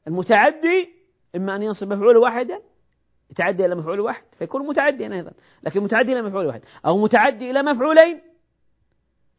المتعدي 0.07 0.89
إما 1.37 1.57
أن 1.57 1.63
ينصب 1.63 1.93
مفعول 1.93 2.17
واحدا 2.17 2.61
يتعدى 3.31 3.67
إلى 3.67 3.75
مفعول 3.75 4.01
واحد 4.01 4.25
فيكون 4.39 4.67
متعديا 4.67 5.13
أيضا 5.13 5.33
لكن 5.63 5.81
متعدي 5.81 6.13
إلى 6.13 6.23
مفعول 6.23 6.47
واحد. 6.47 6.61
أو 6.87 6.99
متعدي 6.99 7.51
إلى 7.51 7.63
مفعولين 7.63 8.30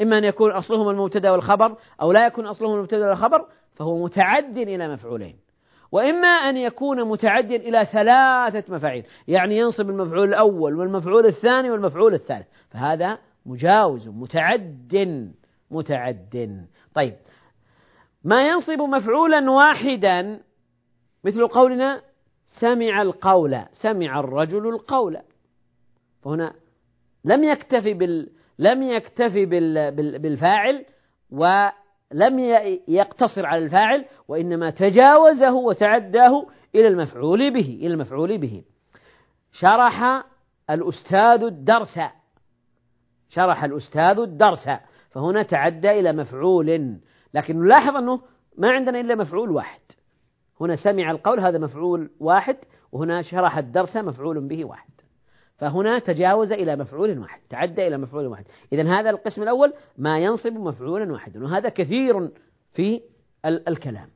إما 0.02 0.18
أن 0.18 0.24
يكون 0.24 0.52
أصلهما 0.52 0.92
المبتدأ 0.92 1.32
والخبر 1.32 1.76
أو 2.02 2.12
لا 2.12 2.26
يكون 2.26 2.46
أصلهما 2.46 2.76
المبتدأ 2.76 3.10
والخبر 3.10 3.46
فهو 3.76 4.04
متعد 4.04 4.58
إلى 4.58 4.88
مفعولين. 4.94 5.36
وإما 5.92 6.28
أن 6.28 6.58
يكون 6.58 7.04
متعديا 7.04 7.58
إلى 7.58 7.86
ثلاثة 7.86 8.74
مفاعيل 8.74 9.06
يعني 9.28 9.58
ينصب 9.58 9.90
المفعول 9.90 10.30
الأول 10.30 10.76
والمفعول 10.76 11.26
الثاني 11.26 11.72
والمفعول 11.72 12.14
الثالث 12.14 12.48
فهذا 12.70 13.18
مجاوز 13.46 14.08
متعد 14.08 15.34
متعد. 15.72 16.66
طيب 16.96 17.16
ما 18.24 18.48
ينصب 18.48 18.82
مفعولا 18.82 19.52
واحدا 19.52 20.40
مثل 21.24 21.48
قولنا 21.48 22.02
سمع 22.60 23.02
القول 23.02 23.62
سمع 23.72 24.20
الرجل 24.20 24.68
القول 24.68 25.18
فهنا 26.24 26.54
لم 27.26 27.44
يكتفي 27.44 27.94
بال 27.94 28.30
لم 28.60 28.84
يكتفي 28.84 29.46
بال... 29.46 29.96
بال... 29.96 30.20
بالفاعل 30.20 30.86
ولم 31.32 32.40
يقتصر 32.88 33.46
على 33.46 33.66
الفاعل 33.66 34.06
وإنما 34.28 34.70
تجاوزه 34.70 35.54
وتعداه 35.54 36.48
إلى 36.76 36.88
المفعول 36.88 37.54
به 37.54 37.80
إلى 37.82 37.88
المفعول 37.88 38.38
به. 38.38 38.64
شرح 39.52 40.24
الأستاذ 40.70 41.44
الدرس. 41.44 42.00
شرح 43.30 43.64
الأستاذ 43.64 44.20
الدرس. 44.20 44.70
فهنا 45.12 45.44
تعدى 45.44 46.00
إلى 46.00 46.14
مفعول. 46.14 46.98
لكن 47.34 47.60
نلاحظ 47.60 47.96
أنه 47.96 48.22
ما 48.58 48.72
عندنا 48.72 49.00
إلا 49.00 49.16
مفعول 49.16 49.52
واحد. 49.52 49.82
هنا 50.62 50.76
سمع 50.76 51.12
القول 51.12 51.40
هذا 51.40 51.58
مفعول 51.58 52.10
واحد 52.20 52.58
وهنا 52.92 53.22
شرح 53.22 53.58
الدرس 53.58 53.98
مفعول 53.98 54.48
به 54.48 54.66
واحد. 54.66 54.91
فهنا 55.62 56.00
تجاوز 56.00 56.52
إلى 56.52 56.76
مفعول 56.76 57.20
واحد 57.20 57.42
تعدى 57.50 57.88
إلى 57.88 57.98
مفعول 57.98 58.28
واحد. 58.28 58.46
إذا 58.74 59.00
هذا 59.00 59.10
القسم 59.10 59.44
الأول 59.44 59.74
ما 59.98 60.20
ينصب 60.20 60.54
مفعولا 60.54 61.12
واحدا 61.12 61.44
وهذا 61.44 61.70
كثير 61.70 62.30
في 62.74 63.02
الكلام. 63.46 64.10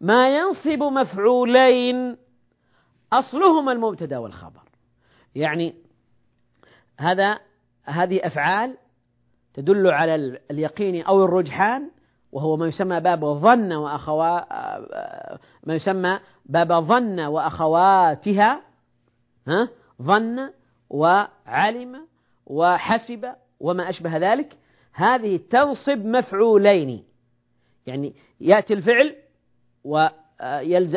ما 0.00 0.36
ينصب 0.36 0.82
مفعولين 0.82 2.16
أصلهما 3.12 3.72
المبتدأ 3.72 4.18
والخبر. 4.18 4.62
يعني 5.34 5.74
هذا 6.98 7.38
هذه 7.84 8.26
أفعال 8.26 8.76
تدل 9.54 9.86
على 9.86 10.40
اليقين 10.50 11.02
أو 11.02 11.24
الرجحان 11.24 11.90
وهو 12.32 12.56
ما 12.56 12.66
يسمى 12.66 13.00
باب 13.00 13.24
ظن 13.24 13.72
وأخوا 13.72 14.40
ما 15.66 15.74
يسمى 15.74 16.20
باب 16.46 16.72
ظن 16.72 17.20
وأخواتها 17.20 18.62
ها؟ 19.48 19.68
ظن 20.02 20.50
وعلم 20.90 22.06
وحسب 22.46 23.32
وما 23.60 23.90
أشبه 23.90 24.16
ذلك 24.16 24.56
هذه 24.92 25.40
تنصب 25.50 26.06
مفعولين. 26.06 27.04
يعني 27.86 28.14
يأتي 28.40 28.74
الفعل 28.74 29.16
ويلز 29.84 30.96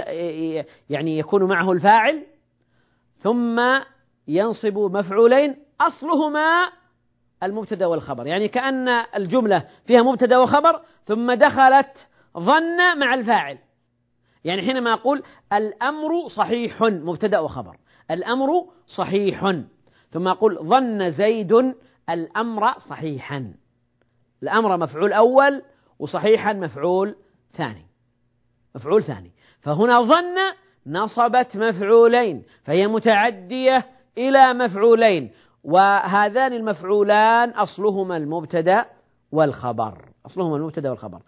يعني 0.89 1.19
يكون 1.19 1.43
معه 1.43 1.71
الفاعل 1.71 2.23
ثم 3.19 3.61
ينصب 4.27 4.77
مفعولين 4.77 5.55
أصلهما 5.81 6.71
المبتدا 7.43 7.85
والخبر. 7.85 8.27
يعني 8.27 8.47
كأن 8.47 8.87
الجملة 9.15 9.67
فيها 9.85 10.01
مبتدا 10.01 10.37
وخبر 10.37 10.81
ثم 11.05 11.33
دخلت 11.33 12.07
ظن 12.37 12.99
مع 12.99 13.13
الفاعل. 13.13 13.57
يعني 14.45 14.61
حينما 14.61 14.93
أقول 14.93 15.23
الأمر 15.53 16.27
صحيح 16.27 16.81
مبتدا 16.81 17.39
وخبر. 17.39 17.77
الأمر 18.11 18.49
صحيح. 18.87 19.55
ثم 20.13 20.27
أقول 20.27 20.57
ظن 20.57 21.11
زيد 21.11 21.73
الأمر 22.09 22.79
صحيحا. 22.79 23.53
الأمر 24.43 24.77
مفعول 24.77 25.13
أول 25.13 25.61
وصحيحا 25.99 26.53
مفعول 26.53 27.15
ثاني. 27.53 27.85
مفعول 28.75 29.03
ثاني. 29.03 29.31
فهنا 29.61 30.01
ظن 30.01 30.35
نصبت 30.87 31.57
مفعولين 31.57 32.43
فهي 32.63 32.87
متعدية 32.87 33.85
إلى 34.17 34.53
مفعولين 34.53 35.31
وهذان 35.63 36.53
المفعولان 36.53 37.49
أصلهما 37.49 38.17
المبتدأ 38.17 38.85
والخبر. 39.31 40.05
أصلهما 40.25 40.55
المبتدأ 40.55 40.89
والخبر. 40.89 41.19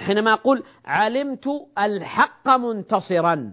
حينما 0.00 0.32
أقول 0.32 0.62
علمت 0.84 1.48
الحق 1.78 2.48
منتصرا. 2.48 3.52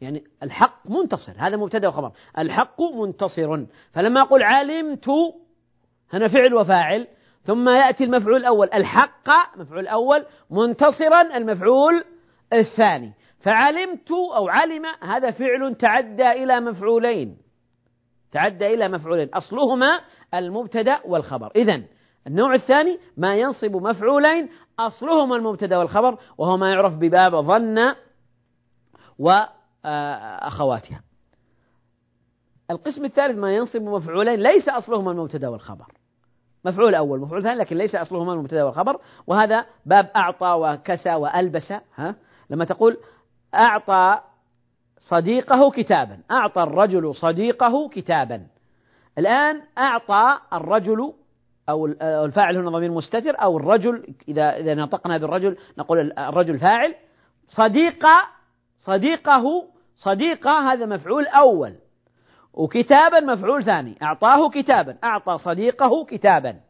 يعني 0.00 0.24
الحق 0.42 0.90
منتصر 0.90 1.32
هذا 1.36 1.56
مبتدأ 1.56 1.88
وخبر. 1.88 2.12
الحق 2.38 2.82
منتصر. 2.82 3.66
فلما 3.92 4.22
أقول 4.22 4.42
علمت 4.42 5.08
هنا 6.12 6.28
فعل 6.28 6.54
وفاعل 6.54 7.06
ثم 7.44 7.68
يأتي 7.68 8.04
المفعول 8.04 8.36
الأول. 8.36 8.68
الحق 8.74 9.28
مفعول 9.56 9.80
الأول 9.80 10.24
منتصرا 10.50 11.36
المفعول 11.36 12.04
الثاني. 12.52 13.12
فعلمت 13.40 14.10
أو 14.10 14.48
علم 14.48 14.82
هذا 15.02 15.30
فعل 15.30 15.74
تعدى 15.74 16.30
إلى 16.30 16.60
مفعولين. 16.60 17.36
تعدى 18.32 18.74
إلى 18.74 18.88
مفعولين. 18.88 19.28
أصلهما 19.34 20.00
المبتدأ 20.34 21.00
والخبر. 21.04 21.52
إذا 21.56 21.82
النوع 22.26 22.54
الثاني 22.54 22.98
ما 23.16 23.36
ينصب 23.36 23.76
مفعولين 23.76 24.48
أصلهما 24.78 25.36
المبتدأ 25.36 25.78
والخبر 25.78 26.18
وهو 26.38 26.56
ما 26.56 26.70
يعرف 26.70 26.96
بباب 26.96 27.40
ظن 27.40 27.94
وأخواتها 29.84 31.02
القسم 32.70 33.04
الثالث 33.04 33.38
ما 33.38 33.56
ينصب 33.56 33.82
مفعولين 33.82 34.40
ليس 34.40 34.68
أصلهما 34.68 35.10
المبتدأ 35.10 35.48
والخبر. 35.48 35.86
مفعول 36.64 36.94
أول 36.94 37.20
مفعول 37.20 37.42
ثاني 37.42 37.60
لكن 37.60 37.76
ليس 37.76 37.94
أصلهما 37.94 38.32
المبتدأ 38.32 38.64
والخبر. 38.64 39.00
وهذا 39.26 39.66
باب 39.86 40.10
أعطى 40.16 40.56
وكسى 40.60 41.14
وألبس 41.14 41.72
ها؟ 41.96 42.14
لما 42.50 42.64
تقول 42.64 42.96
أعطى 43.54 44.20
صديقه 44.98 45.70
كتابا 45.70 46.20
أعطى 46.30 46.62
الرجل 46.62 47.14
صديقه 47.14 47.88
كتابا. 47.88 48.46
الآن 49.18 49.62
أعطى 49.78 50.38
الرجل 50.52 51.12
أو 51.68 51.86
الفاعل 52.02 52.56
هنا 52.56 52.70
ضمير 52.70 52.90
مستتر 52.90 53.42
أو 53.42 53.56
الرجل 53.56 54.14
إذا 54.28 54.56
إذا 54.56 54.74
نطقنا 54.74 55.18
بالرجل 55.18 55.56
نقول 55.78 56.12
الرجل 56.12 56.58
فاعل 56.58 56.94
صديق 57.48 58.06
صديقه 58.78 59.68
صديقة 59.96 60.72
هذا 60.72 60.86
مفعول 60.86 61.26
أول. 61.26 61.74
وكتابا 62.52 63.20
مفعول 63.20 63.64
ثاني. 63.64 63.98
أعطاه 64.02 64.48
كتابا 64.50 64.98
أعطى 65.04 65.38
صديقه 65.38 66.04
كتابا. 66.04 66.60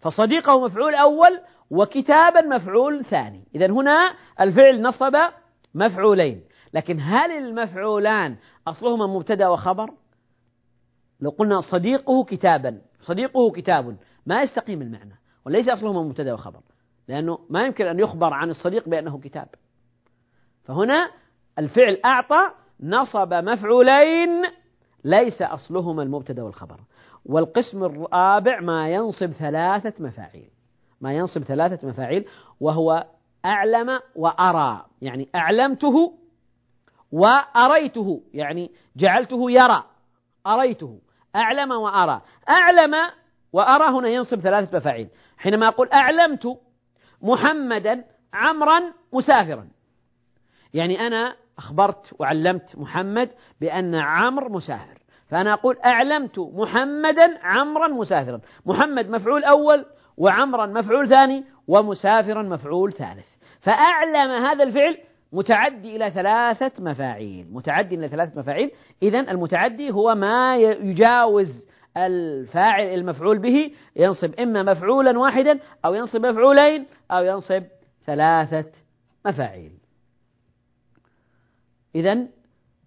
فصديقه 0.00 0.64
مفعول 0.64 0.94
أول 0.94 1.40
وكتابا 1.70 2.40
مفعول 2.40 3.04
ثاني. 3.04 3.44
إذا 3.54 3.66
هنا 3.66 4.14
الفعل 4.40 4.82
نصب 4.82 5.16
مفعولين. 5.74 6.44
لكن 6.74 6.98
هل 7.00 7.30
المفعولان 7.30 8.36
أصلهما 8.68 9.06
مبتدأ 9.06 9.48
وخبر؟ 9.48 9.90
لو 11.20 11.30
قلنا 11.30 11.60
صديقه 11.60 12.24
كتابا 12.24 12.80
صديقه 13.02 13.50
كتاب 13.50 13.96
ما 14.26 14.42
يستقيم 14.42 14.82
المعنى. 14.82 15.18
وليس 15.46 15.68
أصلهما 15.68 16.02
مبتدأ 16.02 16.32
وخبر 16.32 16.60
لأنه 17.08 17.38
ما 17.50 17.66
يمكن 17.66 17.86
أن 17.86 17.98
يخبر 17.98 18.34
عن 18.34 18.50
الصديق 18.50 18.88
بأنه 18.88 19.18
كتاب. 19.18 19.48
فهنا 20.64 21.10
الفعل 21.58 22.00
أعطى 22.04 22.50
نصب 22.80 23.34
مفعولين 23.34 24.42
ليس 25.04 25.42
أصلهما 25.42 26.02
المبتدأ 26.02 26.42
والخبر. 26.42 26.80
والقسم 27.26 27.84
الرابع 27.84 28.60
ما 28.60 28.88
ينصب 28.88 29.32
ثلاثة 29.32 30.04
مفاعيل. 30.04 30.50
ما 31.00 31.12
ينصب 31.12 31.42
ثلاثة 31.42 31.88
مفاعيل 31.88 32.28
وهو 32.60 33.06
أعلم 33.44 34.00
وأرى 34.16 34.84
يعني 35.02 35.28
أعلمته 35.34 36.14
وأريته 37.12 38.22
يعني 38.34 38.70
جعلته 38.96 39.50
يرى 39.50 39.84
أريته 40.46 40.98
أعلم 41.36 41.70
وأرى. 41.72 42.22
أعلم 42.48 42.94
وأرى 43.52 43.98
هنا 43.98 44.08
ينصب 44.08 44.40
ثلاثة 44.40 44.76
مفاعيل. 44.76 45.08
حينما 45.38 45.68
أقول 45.68 45.88
أعلمت 45.88 46.58
محمدا 47.22 48.04
عمرا 48.32 48.92
مسافرا 49.12 49.68
يعني 50.74 51.06
أنا 51.06 51.36
أخبرت 51.58 52.14
وعلمت 52.18 52.78
محمد 52.78 53.30
بأن 53.60 53.94
عمر 53.94 54.48
مسافر. 54.48 54.98
فأنا 55.28 55.52
أقول 55.52 55.76
أعلمت 55.84 56.38
محمدا 56.38 57.38
عمرا 57.42 57.88
مسافرا. 57.88 58.40
محمد 58.66 59.10
مفعول 59.10 59.44
أول 59.44 59.84
وعمرا 60.16 60.66
مفعول 60.66 61.08
ثاني 61.08 61.44
ومسافرا 61.68 62.42
مفعول 62.42 62.92
ثالث. 62.92 63.26
فأعلم 63.60 64.30
هذا 64.30 64.64
الفعل 64.64 64.96
متعدي 65.32 65.96
إلى 65.96 66.10
ثلاثة 66.10 66.72
مفاعيل. 66.84 67.46
متعدي 67.52 67.94
إلى 67.94 68.08
ثلاثة 68.08 68.40
مفاعيل. 68.40 68.70
إذا 69.02 69.20
المتعدي 69.20 69.90
هو 69.90 70.14
ما 70.14 70.56
يجاوز 70.56 71.68
الفاعل 71.96 72.84
المفعول 72.84 73.38
به. 73.38 73.72
ينصب 73.96 74.40
إما 74.40 74.62
مفعولا 74.62 75.18
واحدا 75.18 75.58
أو 75.84 75.94
ينصب 75.94 76.26
مفعولين 76.26 76.86
أو 77.10 77.24
ينصب 77.24 77.62
ثلاثة 78.06 78.70
مفاعيل. 79.26 79.77
إذا 81.98 82.26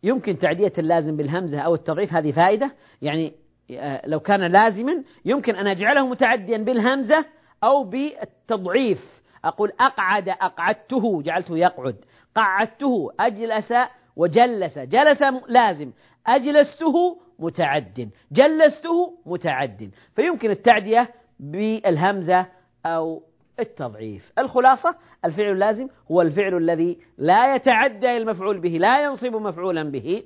يمكن 0.03 0.37
تعدية 0.37 0.73
اللازم 0.77 1.17
بالهمزة 1.17 1.59
أو 1.59 1.75
التضعيف 1.75 2.13
هذه 2.13 2.31
فائدة. 2.31 2.71
يعني 3.01 3.33
آه، 3.71 4.01
لو 4.07 4.19
كان 4.19 4.51
لازما 4.51 5.03
يمكن 5.25 5.55
أن 5.55 5.67
أجعله 5.67 6.07
متعديا 6.07 6.57
بالهمزة 6.57 7.25
أو 7.63 7.83
بالتضعيف. 7.83 9.21
أقول 9.45 9.71
أقعد 9.79 10.29
أقعدته 10.29 11.21
جعلته 11.21 11.57
يقعد. 11.57 11.95
قعدته 12.35 13.09
أجلس 13.19 13.73
وجلس. 14.15 14.79
جلس 14.79 15.23
لازم. 15.47 15.91
أجلسته 16.27 17.17
متعد. 17.39 18.09
جلسته 18.31 19.13
متعد. 19.25 19.91
فيمكن 20.15 20.51
التعدية 20.51 21.09
بالهمزة 21.39 22.45
أو 22.85 23.23
التضعيف. 23.61 24.31
الخلاصة 24.39 24.95
الفعل 25.25 25.51
اللازم 25.51 25.87
هو 26.11 26.21
الفعل 26.21 26.57
الذي 26.57 26.97
لا 27.17 27.55
يتعدى 27.55 28.17
المفعول 28.17 28.59
به 28.59 28.69
لا 28.69 29.03
ينصب 29.03 29.35
مفعولا 29.35 29.83
به. 29.83 30.23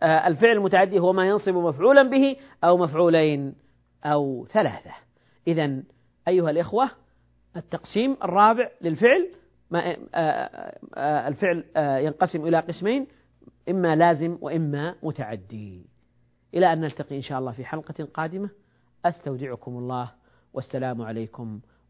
آه، 0.00 0.26
الفعل 0.26 0.52
المتعدي 0.56 0.98
هو 0.98 1.12
ما 1.12 1.28
ينصب 1.28 1.54
مفعولا 1.54 2.02
به 2.02 2.36
أو 2.64 2.76
مفعولين 2.76 3.54
أو 4.04 4.46
ثلاثة. 4.52 4.90
إذا 5.46 5.82
أيها 6.28 6.50
الإخوة 6.50 6.90
التقسيم 7.56 8.16
الرابع 8.24 8.70
للفعل 8.80 9.28
ما 9.70 9.96
آه، 10.14 10.78
آه، 10.94 11.28
الفعل 11.28 11.64
ينقسم 12.04 12.46
إلى 12.46 12.60
قسمين 12.60 13.06
إما 13.68 13.96
لازم 13.96 14.38
وإما 14.40 14.94
متعدي. 15.02 15.86
إلى 16.54 16.72
أن 16.72 16.80
نلتقي 16.80 17.16
إن 17.16 17.22
شاء 17.22 17.38
الله 17.38 17.52
في 17.52 17.64
حلقة 17.64 18.08
قادمة. 18.14 18.50
أستودعكم 19.04 19.78
الله. 19.78 20.10
والسلام 20.54 21.02
عليكم 21.02 21.60